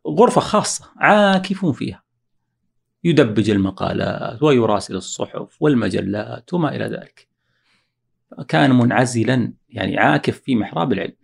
[0.06, 2.02] غرفة خاصة عاكفون فيها.
[3.04, 7.28] يدبج المقالات ويراسل الصحف والمجلات وما إلى ذلك.
[8.48, 11.16] كان منعزلا يعني عاكف في محراب العلم.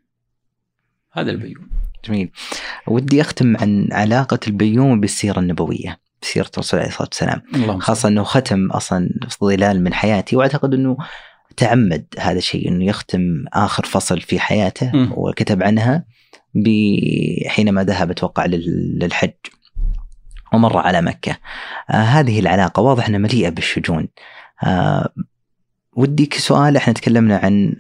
[1.13, 1.71] هذا البيوم.
[2.05, 2.31] جميل.
[2.87, 7.81] ودي أختم عن علاقة البيوم بالسيرة النبوية سيرة الرسول عليه الصلاة والسلام.
[7.81, 9.11] خاصة أنه ختم أصلا
[9.41, 10.97] ظلال من حياتي وأعتقد أنه
[11.57, 15.13] تعمد هذا الشيء أنه يختم آخر فصل في حياته م.
[15.17, 16.05] وكتب عنها.
[17.49, 19.31] حينما ذهب أتوقع للحج
[20.53, 21.37] ومر على مكة
[21.91, 24.09] آه هذه العلاقة واضح أنها مليئة بالشجون
[24.65, 25.09] آه
[25.97, 27.75] وديك سؤال إحنا تكلمنا عن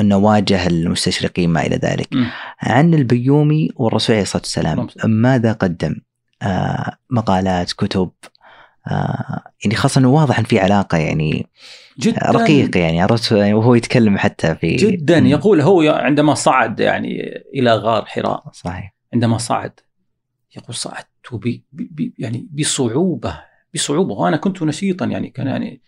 [0.00, 2.24] أنه واجه المستشرقين ما إلى ذلك م.
[2.62, 5.94] عن البيومي والرسول عليه الصلاة والسلام ماذا قدم؟
[6.42, 8.10] آه مقالات كتب
[9.64, 11.46] يعني خاصة إنه واضح إن في علاقة يعني
[11.98, 15.18] جدا رقيق يعني عرفت؟ وهو يتكلم حتى في جدا.
[15.18, 18.94] يقول هو عندما صعد يعني إلى غار حراء صحيح.
[19.12, 19.80] عندما صعد
[20.56, 23.40] يقول صعدت ب ب يعني بصعوبة
[23.74, 24.14] بصعوبة.
[24.14, 25.80] وأنا كنت نشيطا يعني كان يعني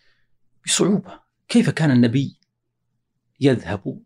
[0.66, 1.20] بصعوبة.
[1.48, 2.36] كيف كان النبي
[3.40, 4.00] يذهب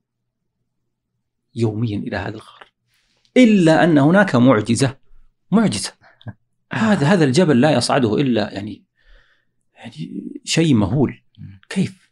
[1.55, 2.73] يوميا إلى هذا الغار؟
[3.37, 4.97] إلا أن هناك معجزة
[5.51, 5.93] معجزة.
[6.73, 8.85] هذا هذا الجبل لا يصعده إلا يعني
[9.75, 11.23] يعني شيء مهول.
[11.69, 12.11] كيف؟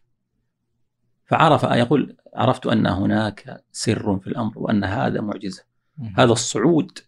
[1.27, 5.65] فعرف يقول عرفت أن هناك سر في الأمر وأن هذا معجزة.
[6.17, 6.99] هذا الصعود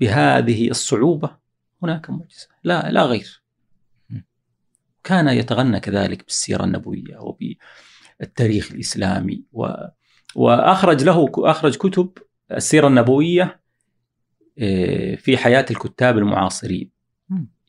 [0.00, 1.36] بهذه الصعوبة
[1.82, 2.48] هناك معجزة.
[2.64, 3.42] لا لا غير.
[5.04, 9.68] كان يتغنى كذلك بالسيرة النبوية وبالتاريخ الإسلامي و
[10.34, 12.18] وأخرج له أخرج كتب
[12.52, 13.59] السيرة النبوية آه،
[15.16, 16.90] في حياة الكتاب المعاصرين.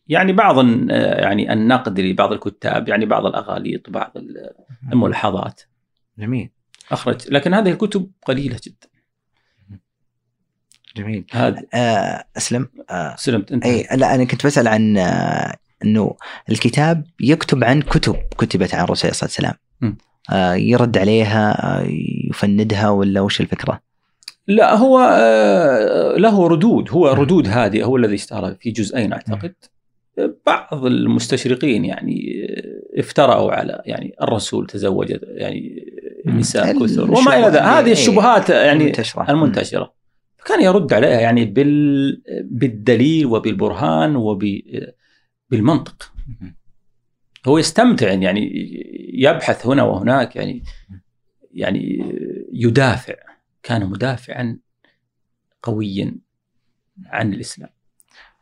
[0.07, 4.13] يعني بعض يعني النقد لبعض الكتاب يعني بعض الأغاليط بعض
[4.93, 5.61] الملاحظات.
[6.19, 6.49] جميل.
[6.91, 7.27] أخرج.
[7.29, 8.87] لكن هذه الكتب قليلة جدا.
[10.95, 11.25] جميل.
[11.31, 12.69] هذا آه أسلم.
[12.89, 13.65] آه سلمت انت.
[13.65, 16.15] أي لا أنا كنت بسأل عن آه إنه
[16.49, 19.97] الكتاب يكتب عن كتب كتبت عن الرسول صلى الله عليه وسلم
[20.31, 21.85] آه يرد عليها آه
[22.29, 23.81] يفندها ولا وش الفكرة؟
[24.47, 26.89] لا هو آه له ردود.
[26.89, 29.53] هو ردود هذه هو الذي اشتهر في جزئين أعتقد.
[30.45, 32.47] بعض المستشرقين يعني
[32.97, 35.85] افترأوا على يعني الرسول تزوج يعني
[36.25, 37.11] نساء كثر.
[37.11, 39.93] وما إلى ذلك هذه إيه، الشبهات يعني المنتشرة, المنتشرة.
[40.37, 44.15] فكان يرد عليها يعني بال بالدليل وبالبرهان
[45.51, 46.13] وبالمنطق
[47.47, 48.51] هو يستمتع يعني
[49.13, 50.63] يبحث هنا وهناك يعني
[51.53, 52.13] يعني
[52.53, 53.15] يدافع.
[53.63, 54.57] كان مدافعا
[55.63, 56.15] قويا
[57.05, 57.69] عن الإسلام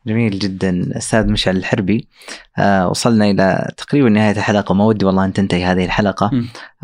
[0.07, 2.07] جميل جدا أستاذ مشعل الحربي
[2.57, 6.31] آه وصلنا إلى تقريبا نهاية الحلقة ما ودي والله أن تنتهي هذه الحلقة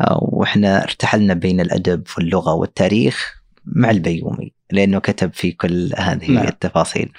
[0.00, 6.46] آه وإحنا ارتحلنا بين الأدب واللغة والتاريخ مع البيومي لأنه كتب في كل هذه نعم.
[6.46, 7.12] التفاصيل.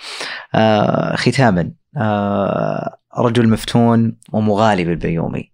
[0.56, 5.52] آه ختاما آه رجل مفتون ومغالي بالبيومي.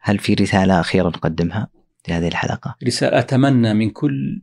[0.00, 1.68] هل في رسالة أخيرة نقدمها
[2.04, 4.42] في هذه الحلقة؟ رسالة أتمنى من كل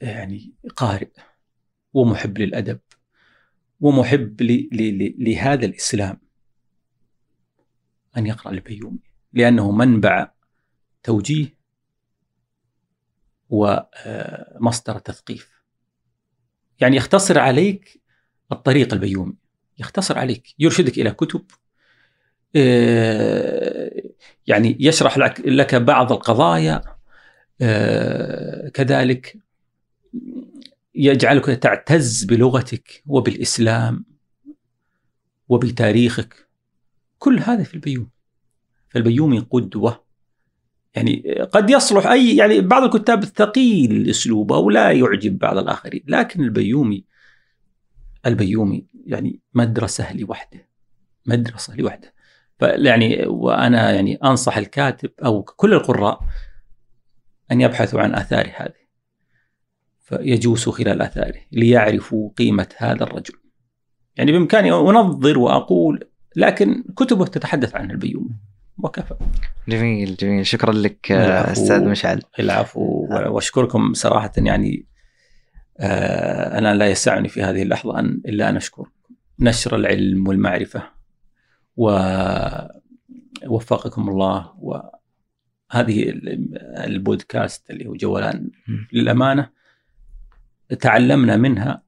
[0.00, 1.10] يعني قارئ
[1.94, 2.80] ومحب للأدب
[3.80, 4.42] ومحب
[5.18, 6.20] لهذا الإسلام
[8.16, 8.98] أن يقرأ البيومي
[9.32, 10.30] لأنه منبع
[11.02, 11.58] توجيه
[13.48, 15.62] ومصدر تثقيف.
[16.80, 18.02] يعني يختصر عليك
[18.52, 19.36] الطريق البيومي
[19.78, 21.44] يختصر عليك يرشدك إلى كتب
[22.56, 24.02] آه،
[24.46, 26.82] يعني يشرح لك بعض القضايا
[27.60, 29.38] آه، كذلك
[30.94, 34.04] يجعلك تعتز بلغتك وبالإسلام
[35.48, 36.48] وبتاريخك.
[37.18, 38.10] كل هذا في البيومي
[38.88, 40.04] فالبيومي قدوة.
[40.94, 46.44] يعني قد يصلح أي يعني بعض الكتاب ثقيل الاسلوب أو لا يعجب بعض الآخرين لكن
[46.44, 47.04] البيومي
[48.26, 50.68] البيومي يعني مدرسة لوحده
[51.26, 52.14] مدرسة لوحده.
[52.58, 56.20] فيعني وأنا يعني أنصح الكاتب أو كل القراء
[57.52, 58.77] أن يبحثوا عن آثار هذه.
[60.08, 63.34] فيجوسوا خلال آثاره ليعرفوا قيمة هذا الرجل.
[64.16, 68.36] يعني بإمكاني أنظر وأقول لكن كتبه تتحدث عن البيومي
[68.78, 69.14] وكفى.
[69.68, 70.46] جميل جميل.
[70.46, 72.22] شكرا لك أستاذ مشعل.
[72.38, 73.08] العفو.
[73.10, 73.30] آه.
[73.30, 74.32] وأشكركم صراحة.
[74.36, 74.86] يعني
[75.78, 78.88] آه أنا لا يسعني في هذه اللحظة ان إلا أن اشكر
[79.40, 80.82] نشر العلم والمعرفة
[83.46, 84.52] ووفقكم الله.
[84.58, 86.12] وهذه
[86.84, 88.50] البودكاست اللي هو جولان
[88.92, 89.57] للأمانة.
[90.80, 91.82] تعلمنا منها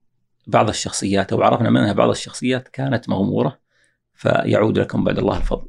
[0.46, 3.58] بعض الشخصيات أو عرفنا منها بعض الشخصيات كانت مغمورة
[4.14, 5.66] فيعود لكم بعد الله الفضل.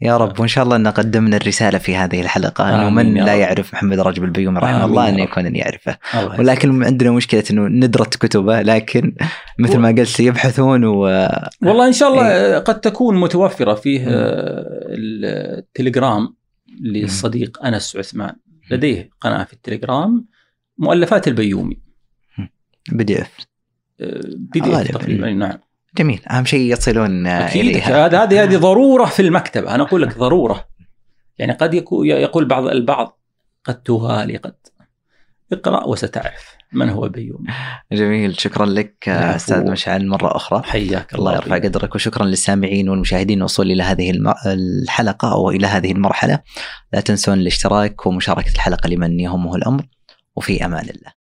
[0.00, 2.74] يا رب وإن شاء الله أن قدمنا الرسالة في هذه الحلقة.
[2.74, 5.98] انه من لا يعرف محمد رجب البيومي رحمه الله انه يكون أن يعرفه.
[6.38, 9.16] ولكن عندنا مشكلة إنه ندرة كتبه لكن
[9.58, 11.00] مثل ما قلت يبحثون و
[11.62, 14.04] والله إن شاء الله إيه؟ قد تكون متوفرة فيه
[14.88, 16.36] التليجرام
[16.80, 18.36] للصديق أنس عثمان.
[18.70, 20.26] لديه قناة في التليجرام
[20.78, 21.80] مؤلفات البيومي.
[22.92, 23.30] بي دي إف.
[24.36, 25.58] بي دي إف تقريبا نعم.
[25.96, 26.22] جميل.
[26.30, 30.68] أهم شيء يصلون أكيد هذه هذه هذه ضرورة في المكتبه أنا أقول لك ضرورة.
[31.38, 33.20] يعني قد يقول بعض البعض
[33.64, 34.54] قد تغالي قد.
[35.52, 37.48] اقرأ وستعرف من هو البيومي
[37.92, 38.40] جميل.
[38.40, 40.06] شكرا لك أستاذ مشعل.
[40.06, 40.62] مرة أخرى.
[40.62, 41.34] حياك الله.
[41.34, 41.94] يرفع قدرك.
[41.94, 43.38] وشكرا للسامعين والمشاهدين.
[43.38, 44.12] الوصول إلى هذه
[44.46, 46.38] الحلقة أو إلى هذه المرحلة.
[46.92, 49.86] لا تنسون الاشتراك ومشاركة الحلقة لمن يهمه الأمر.
[50.36, 51.23] وفي أمان الله.